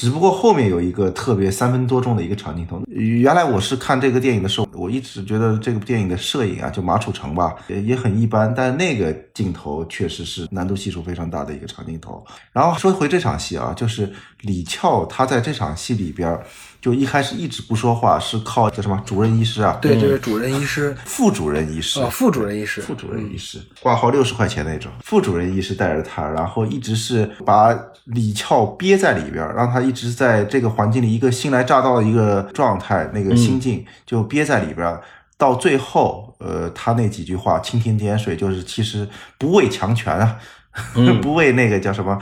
[0.00, 2.82] 只不过后面有一个特别三分多钟的一个长镜头。
[2.88, 8.50] 原来我是看这个电影的时候，我一直觉得这个电影的摄影啊，就马楚成吧，也也很一般。
[8.56, 12.24] 但那个镜头确实是难度系数非常大的一个长镜头。
[12.50, 16.40] 然后说回这场戏啊，就是李翘他在这场戏里边，
[16.80, 19.78] 就一开始一直不说话，是靠叫什么主任医师啊？
[19.82, 22.00] 对，这位主任医师，副主任医师。
[22.00, 23.60] 啊，副主任医师，副主任医师。
[23.80, 34.98] 挂号六十块钱那种，副主任医师带着他，然后一直是把李翘憋在里边，让他一直在这个环境里一个新来乍到的一个状态，那个心境就憋在里边。
[35.36, 39.08] 到最后，呃，他那几句话蜻蜓点水，就是其实
[39.38, 40.36] 不畏强权啊，
[41.22, 42.20] 不畏那个叫什么，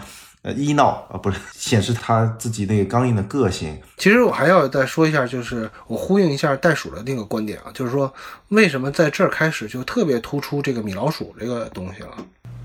[0.48, 3.78] 呃，医闹啊，不是 显示他自己那个刚硬的个性。
[3.98, 8.10] 其实我还要再说一下，就是我呼应一下袋鼠的那个观点啊，就是说
[8.48, 12.16] 为什么在这儿开始就特别突出这个米老鼠这个东西了？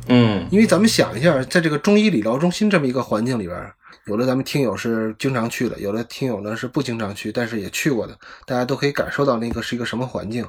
[0.07, 3.73] 嗯，因为咱们想一下，在这个中医理疗中心这么一个环境里边。
[4.05, 10.45] 有的咱们听友是经常去的，有的听友呢是不经常去，但是也去过的，大家都可以感受到那个是一个什么环境。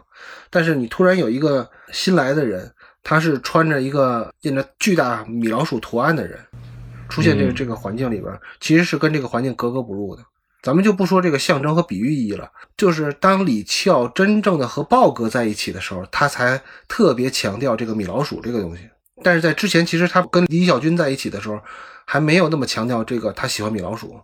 [0.50, 2.68] 但是你突然有一个新来的人，
[3.04, 6.36] 他是穿着一个印着巨大米老鼠图案的人，
[7.08, 10.24] 出现这个这个环境里边，其实是跟这个环境格格不入的。
[10.62, 18.88] 咱们就不说这个象征和比喻意义了，就是当李翘真正的和豹哥在一起的时候，他才特别强调这个米老鼠这个东西。
[19.22, 21.60] 但是在之前，其实他跟李小军在一起的时候。
[22.06, 24.20] 还没有那么强调这个，他喜欢米老鼠。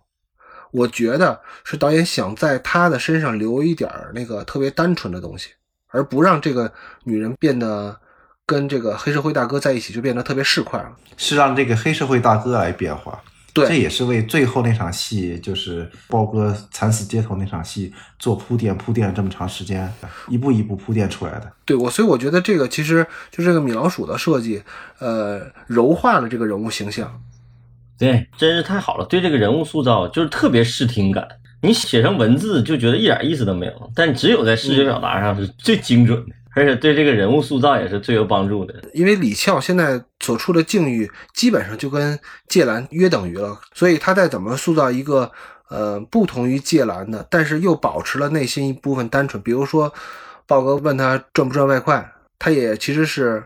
[0.69, 5.49] 我觉得是导演想在他的身上留一点那个特别单纯的东西，
[5.87, 6.71] 而不让这个
[7.05, 7.99] 女人变得
[8.45, 10.91] 跟这个黑社会大哥在一起就变得特别市侩了。
[11.17, 13.21] 是让这个黑社会大哥来变化，
[13.53, 19.91] 对，这也是为最后那场戏，就是包哥惨死街头那场戏做铺垫，铺垫了这么长时间，
[20.27, 21.51] 一步一步铺垫出来的。
[21.65, 24.63] 对我，所以我觉得这个其实就这个米老鼠的设计，
[24.99, 27.21] 呃，柔化了这个人物形象。
[27.99, 31.27] 对，真是太好了，对这个人物塑造就是特别视听感。
[31.61, 38.75] 你写成文字就觉得一点意思都没有，但只有在视觉表达上是最精准的， 而且对这个人物塑造也是最有帮助的。
[38.93, 45.31] 因为李翘现在所处的境遇基本上就跟芥兰约等于了，所以他再怎么塑造一个
[45.69, 49.93] 呃不同于芥兰的，但是又保持了内心一部分单纯，比如说
[50.45, 53.43] 豹哥问他赚不赚外快，他也其实是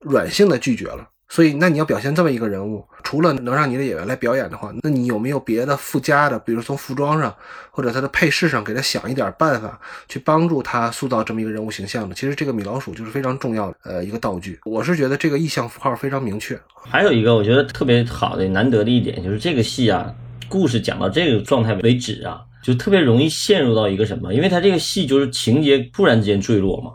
[0.00, 1.08] 软性的拒绝了。
[1.28, 7.34] 所以，那你要表现这么一个人物，除了能让你的演员来表演的话，那你有没有别的附加的，比如从服装上
[7.70, 12.14] 或者他的配饰上，给他想一点办法，去帮助他塑造这么一个人物形象呢？
[12.14, 14.58] 其实这个米老鼠就是非常重要的呃一个道具。
[14.64, 16.58] 我是觉得这个意象符号非常明确。
[16.88, 20.14] 还有一个我觉得特别好的、难得的一点，就是这个戏啊，
[20.48, 24.32] 故事讲到这个状态为止啊，就特别容易陷入到一个什么？
[24.32, 26.92] 因为他这个戏就是情节突然之间坠落嘛。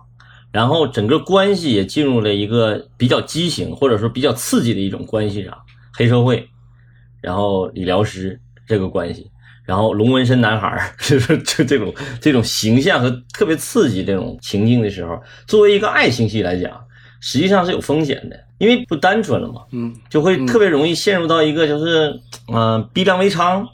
[0.51, 5.57] 然后整个关系也进入了一个比较畸形或者说比较刺激的一种关系上，
[5.93, 6.47] 黑社会，
[7.21, 9.31] 然后理疗师这个关系，
[9.63, 16.71] 然后龙纹身男孩 就是就这种这种形象和特别刺激这种情境的时候，作为一个爱情戏来讲，
[17.21, 22.19] 实际上是有风险的，因为不单纯了嘛，嗯，就会特别容易陷入到一个就是
[22.53, 23.65] 嗯逼良为娼。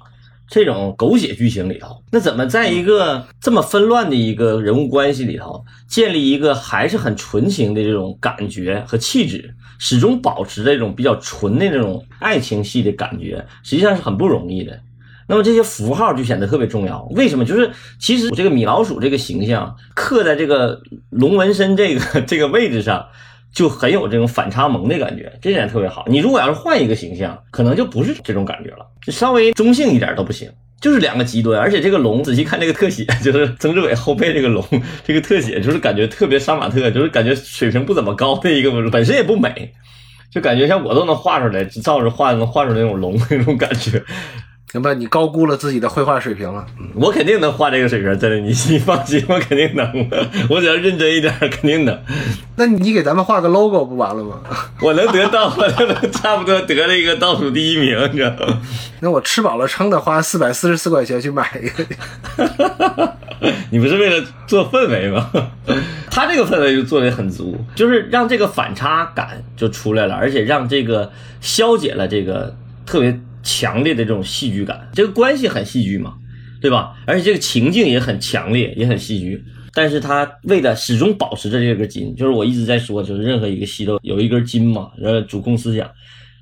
[0.50, 14.80] 这种狗血剧情里头，那怎么在一个这么纷乱的一个人物关系里头，建立一个还是很纯情的这种感觉和气质，始终保持这种比较纯的这种爱情戏的感觉，实际上是很不容易的。
[15.28, 17.04] 那么这些符号就显得特别重要。
[17.12, 17.44] 为什么？
[17.44, 17.70] 就是
[18.00, 23.06] 其实这个米老鼠这个形象刻在这个龙纹身这个 这个位置上。
[23.58, 26.06] 就很有这种反差萌的感觉，这点特别好。
[26.08, 30.48] 你如果要是换一个形象，可能就不是这种感觉了，就稍微中性一点都不行，
[30.80, 31.60] 就是两个极端。
[31.60, 34.64] 而且这个龙，仔细看这个特写，就是曾志伟后背这个龙，
[35.04, 39.74] 这个特写就是感觉特别杀马特，就是感觉水平不怎么高的一个，本身也不美，
[40.32, 44.00] 就感觉像我都能画出来，照着画能画出来那种龙那种感觉。
[44.70, 46.66] 行吧，你高估了自己的绘画水平了。
[46.94, 50.10] 我肯定能画这个水平，真的，你 你放心，我肯定能。
[50.50, 51.98] 我只要认真一点，肯定能。
[52.58, 54.42] 那你给咱们画个 logo 不完了吗？
[54.84, 58.62] 我能得到， 我就能差不多得了一个倒数第一名，你知道吗？
[59.00, 63.16] 那我吃饱了撑的花四百四十四块钱去买一个。
[63.70, 65.32] 你不是为了做氛围吗？
[66.12, 71.10] 他这个氛围就做的很足，就是让这个反差感就出来了，而且让这个
[71.40, 72.54] 消解了这个
[72.86, 73.18] 特别。
[73.48, 76.16] 强烈的这种戏剧感，这个关系很戏剧嘛，
[76.60, 76.98] 对吧？
[77.08, 79.42] 而且这个情境也很强烈，也很戏剧。
[79.74, 85.90] 但是他为了始终保持着这个筋，就是我一直在说，就是任何一个戏都有一根筋嘛，呃，主控思想，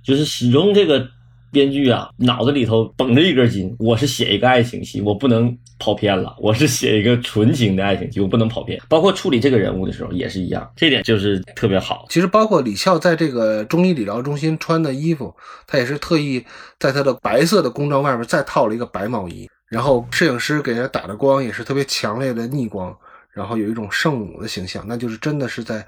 [0.03, 1.07] 就是始终这个。
[1.55, 3.73] 编剧啊，脑子里头绷着一根筋。
[3.79, 6.35] 我是写一个爱情戏，我不能跑偏了。
[6.37, 8.77] 我是写一个纯情的爱情戏，我不能跑偏。
[8.89, 12.05] 包括处理这个人物的时候也是一样，这点就是特别好。
[12.09, 15.33] 其实包括李翘在这个中医理疗中心穿的衣服，
[15.65, 16.45] 他也是特意
[16.77, 19.49] 在他的白色的工装外面再套了一个白毛衣。
[19.69, 22.93] 然后摄影师给他打的光也是特别强烈的逆光，
[23.31, 25.85] 然后有一种圣母的形象，那就是真的是在，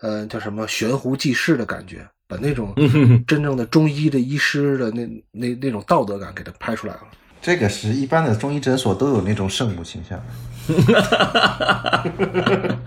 [0.00, 2.04] 呃，叫什么悬壶济世的感觉。
[2.26, 2.74] 把那种
[3.26, 7.00] 真正的中医的医师的那那那种道德感给他拍出来了。
[7.42, 10.18] 这个是一般的中医诊所都有那种圣母形象，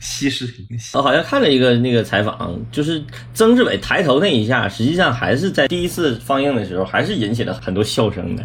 [0.00, 1.00] 西施形象。
[1.00, 3.04] 我好像看了一个那个采访，就是
[3.34, 8.42] 曾志伟抬头那一下，实际上还是在第一次放映的时候，还是引起了很多笑声的。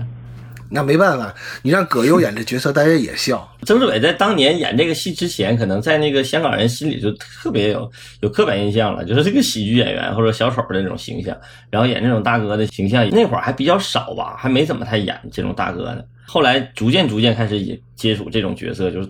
[0.70, 3.50] 那没办法，你让葛优演这角色，大家也笑。
[3.64, 7.90] 曾志伟在当年演这个戏之前，可能在那个香港人心里就特别有
[8.22, 11.36] 有刻板印象了，就是这个喜剧演员或者小丑的那种形象，
[11.70, 16.04] 然后演这种大哥的形象，那会儿还比较少吧，还没怎么太演这种大哥呢。
[16.26, 19.10] 后来逐渐逐渐开始也接触这种角色，就是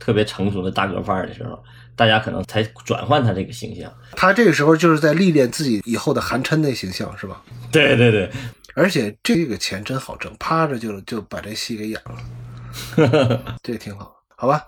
[0.00, 1.56] 特别成熟的大哥范儿的时候，
[1.94, 3.92] 大家可能才转换他这个形象。
[4.16, 7.40] 他这个时候就是在历练自己以后的韩琛的形象，是吧？
[7.70, 8.28] 对对对，
[8.76, 14.66] 而且这个钱真好挣，趴着就就把这戏给演了， 这个挺好，好吧？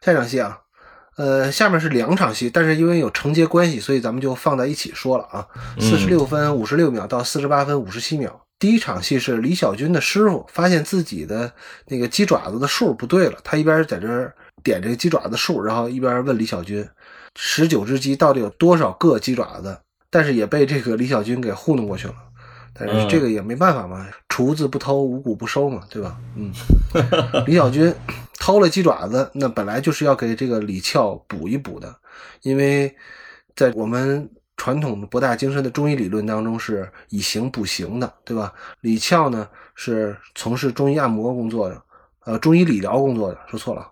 [0.00, 0.60] 下一场戏啊，
[1.16, 5.44] 呃，下面是两场戏，但是因为有承接关系，所以咱们就放在一起说了啊。
[5.80, 11.52] 四十六分五十六秒到四十八分五十七秒，第一场戏是李小军的师傅发现自己的
[11.88, 14.32] 那个鸡爪子的数不对了，他一边在这儿
[14.62, 16.88] 点这个鸡爪子数，然后一边问李小军，
[17.34, 19.76] 十九只鸡到底有多少个鸡爪子？
[20.10, 22.14] 但是也被这个李小军给糊弄过去了。
[22.78, 26.16] 但是这个也没办法嘛，厨子不偷，五谷不收嘛，对吧？
[26.36, 26.52] 嗯，
[27.46, 27.92] 李小军
[28.38, 31.94] 偷了鸡爪子，那本来就是要给这个李俏补一补的，
[32.42, 32.94] 因为
[33.56, 38.52] 在我们传统的博大精深的中医理论当中是以形补形的，对吧？
[38.80, 41.82] 李俏呢是从事中医按摩工作的，
[42.24, 43.90] 呃，中医理疗工作的，说错了，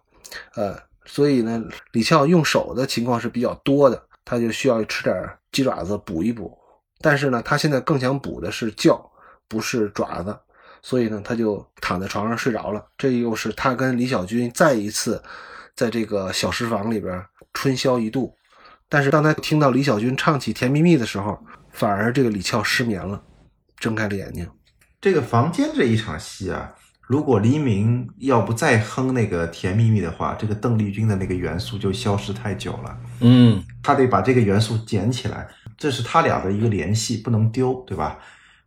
[0.55, 1.62] 呃，所以呢，
[1.93, 6.57] 李俏用手的情况是比较多的，他就需要吃点鸡爪子补一补。
[7.01, 8.99] 但是呢，他现在更想补的是觉，
[9.49, 10.36] 不是爪子，
[10.82, 12.84] 所以呢，他就躺在床上睡着了。
[12.97, 15.22] 这又是他跟李小军再一次
[15.74, 17.22] 在这个小石房里边
[17.53, 18.34] 春宵一度。
[18.88, 21.38] 但是当他听到李小军唱起《甜蜜蜜》的时候，
[21.70, 23.20] 反而这个李俏失眠了，
[23.78, 24.49] 睁开了眼睛。
[25.01, 26.72] 这个房间这一场戏啊，
[27.03, 32.99] 如果黎明要不再哼那个《甜蜜蜜》的话，这个邓丽君的那个元素就消失太久了。
[33.20, 35.49] 嗯，他得把这个元素捡起来。
[35.77, 38.18] 这是他俩的一个联系，不能丢，对吧？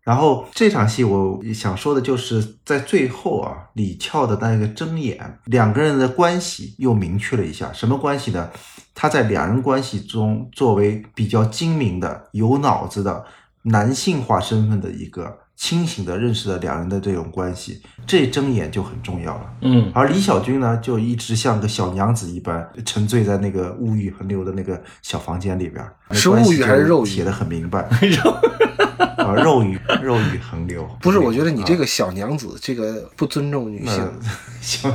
[0.01, 8.49] 然后这场戏我想说的就是在最后啊，李翘的那个睁眼，两个人的关系又明确了一下，什么关系呢？
[8.95, 13.25] 他在两人关系中作为比较精明的、有脑子的
[13.63, 15.39] 男性化身份的一个。
[15.59, 19.53] 清醒的认识了两人的这种关系，这睁眼就很重要了。
[19.61, 25.85] 嗯，而李小军呢，就一直像个小娘子一般，沉醉在那个物欲横流的那个小房间里边。
[26.11, 27.09] 是物欲还是肉欲？
[27.09, 27.89] 写的很明白。
[28.01, 28.39] 肉
[28.99, 30.87] 啊，肉欲，肉欲横流。
[31.01, 34.11] 不是，我觉得你这个小娘子，这个不尊重女性。
[34.61, 34.91] 小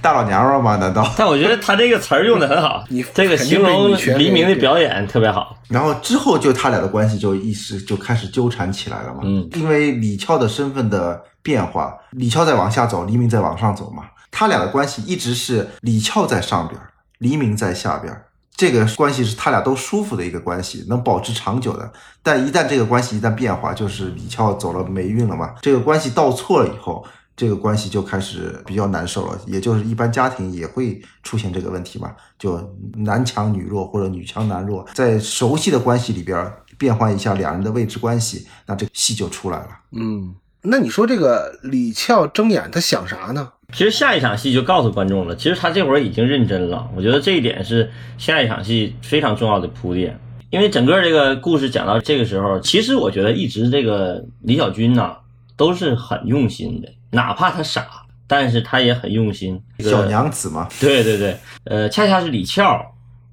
[0.00, 0.76] 大老娘们吗？
[0.76, 1.10] 难道？
[1.16, 5.56] 但我觉得他这个词儿用的很好， 你这个形容黎明的表演特别好。
[5.68, 9.20] 然后之后就他俩的关系就一时就开始纠缠起来了嘛。
[9.24, 14.04] 嗯，因为李翘的身份的变化，李翘在往下走，黎明在往上走嘛。
[14.30, 16.78] 他俩的关系一直是李翘在上边，
[17.18, 18.14] 黎明在下边。
[18.56, 21.92] 这个关系是他俩都舒服的一个关系，能保持长久的。
[22.22, 25.54] 但一旦这个关系一旦变化，就是李俏走了霉运了嘛。
[25.60, 27.04] 这个关系倒错了以后。
[27.38, 32.58] 这个关系就开始比较难受了，也就是一般家庭也会出现这个问题嘛，就
[32.94, 39.68] 男强女弱或者女强男弱，在熟悉的关系里边变换一下两人的位置关系，那这个戏就出来了。
[39.92, 43.52] 嗯，那你说这个李俏睁眼，他想啥呢？
[43.72, 46.88] 其实下一场戏就告诉观众了，其实他这会儿已经认真了。
[46.96, 50.18] 我觉得这一点是下一场戏非常重要的铺垫，
[50.50, 55.16] 因为整个这个故事讲到这个时候，其实我觉得一直这个李小军呐
[55.56, 56.88] 都是很用心的。
[57.10, 57.86] 哪怕他傻，
[58.26, 59.60] 但是他也很用心。
[59.78, 62.80] 小娘子嘛，对对对，呃，恰恰是李俏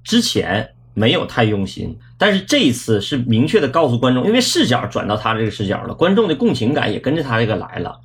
[0.03, 7.99] 之前没有太用心，但是这一次是明确的告诉观众，因为视角转到他这个视角了，观众的共情感也跟着他这个来了。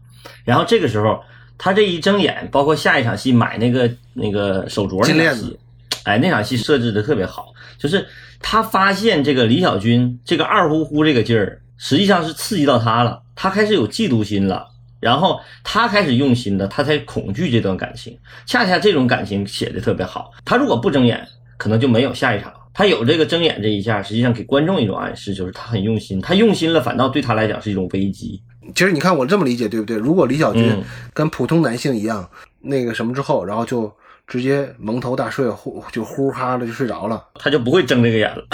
[0.44, 1.20] 然后这个时候，
[1.58, 5.58] 他这一睁眼，包括下一场戏买那个那个手镯那场戏，
[6.04, 8.06] 哎，那场戏设置的特别好，就是
[8.40, 14.66] 他发现这个李小军这个二乎乎这个劲儿，实际上是刺激到他了，他开始有嫉妒心了。
[15.00, 18.18] 然后他开始用心了，他才恐惧这段感情。
[18.46, 20.32] 恰恰这种感情写的特别好。
[20.44, 21.24] 他如果不睁眼，
[21.56, 22.52] 可能就没有下一场。
[22.74, 26.20] 他有这个睁眼这一下，实际上给观众一种暗示，就是他很用心。
[26.20, 28.42] 他用心了，反倒对他来讲是一种危机。
[28.74, 29.96] 其实你看我这么理解对不对？
[29.96, 30.82] 如果李小军
[31.14, 32.28] 跟普通男性一样，
[32.60, 33.92] 那个什么之后，然后就
[34.26, 38.44] 直接蒙头大睡，呼就呼哈的就睡着了，他就不会睁这个眼了。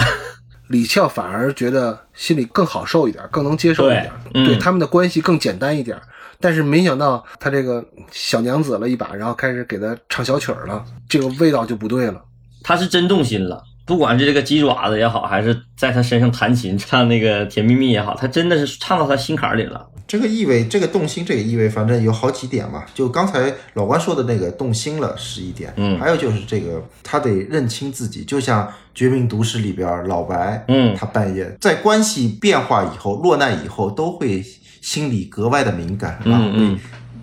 [0.69, 5.99] 李俏反而觉得心里更好受一点，更能接受一点，对他们的关系更简单一点。
[6.39, 12.21] 但是没想到他这个小娘子了一把，然后开始给他唱小曲儿了，这个味道就不对了。
[12.63, 19.87] 他是真动心了，不管是这个鸡爪子也好，还是在他身上弹琴唱那个《甜蜜蜜》也好，他真的是唱到他心坎儿里了。
[20.07, 22.83] 这个意味，这个动心，这个意味，反正有好几点嘛。
[22.93, 34.43] 就刚才老关说的那个动心了是一点，嗯还有就是这个他得认清自己，就像《绝命毒师》里边老白，嗯他半夜在关系变化以后、落难以后，都会
[34.81, 36.79] 心里格外的敏感，然后会嗯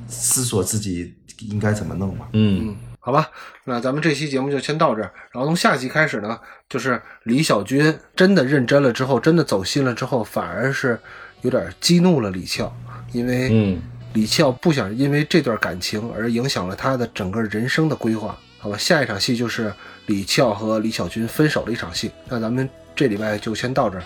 [0.09, 1.15] 思索自己
[1.51, 2.27] 应该怎么弄嘛。
[2.33, 2.75] 嗯
[3.05, 3.29] 好吧，
[3.65, 5.13] 那咱们这期节目就先到这儿。
[5.33, 6.39] 然后从下期开始呢，
[6.69, 10.97] 就是李小军真的认真了之后，真的走心了之后，反而是
[11.41, 12.73] 有点激怒了李俏，
[13.11, 13.83] 因为嗯
[14.13, 18.39] 李俏不想因为这段感情而影响了他的整个人生的规划。
[18.61, 19.75] 好吧，下一场戏就是
[20.07, 22.13] 李俏和李小军分手的一场戏。
[22.29, 24.05] 那咱们这礼拜就先到这儿，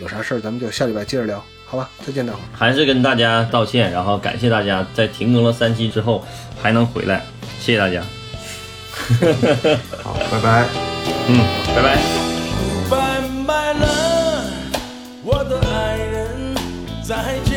[0.00, 1.44] 有啥事儿咱们就下礼拜接着聊。
[1.72, 2.44] 好吧，再见，大伙儿。
[2.54, 6.22] 还是跟大家道歉，然后感谢大家在停更了三期之后
[6.60, 7.24] 还能回来，
[7.58, 8.02] 谢谢大家。
[10.04, 10.66] 好，拜拜。
[11.28, 11.40] 嗯，
[11.74, 11.96] 拜拜。
[12.90, 14.44] 拜拜了，
[15.24, 16.54] 我的爱人，
[17.02, 17.51] 再见。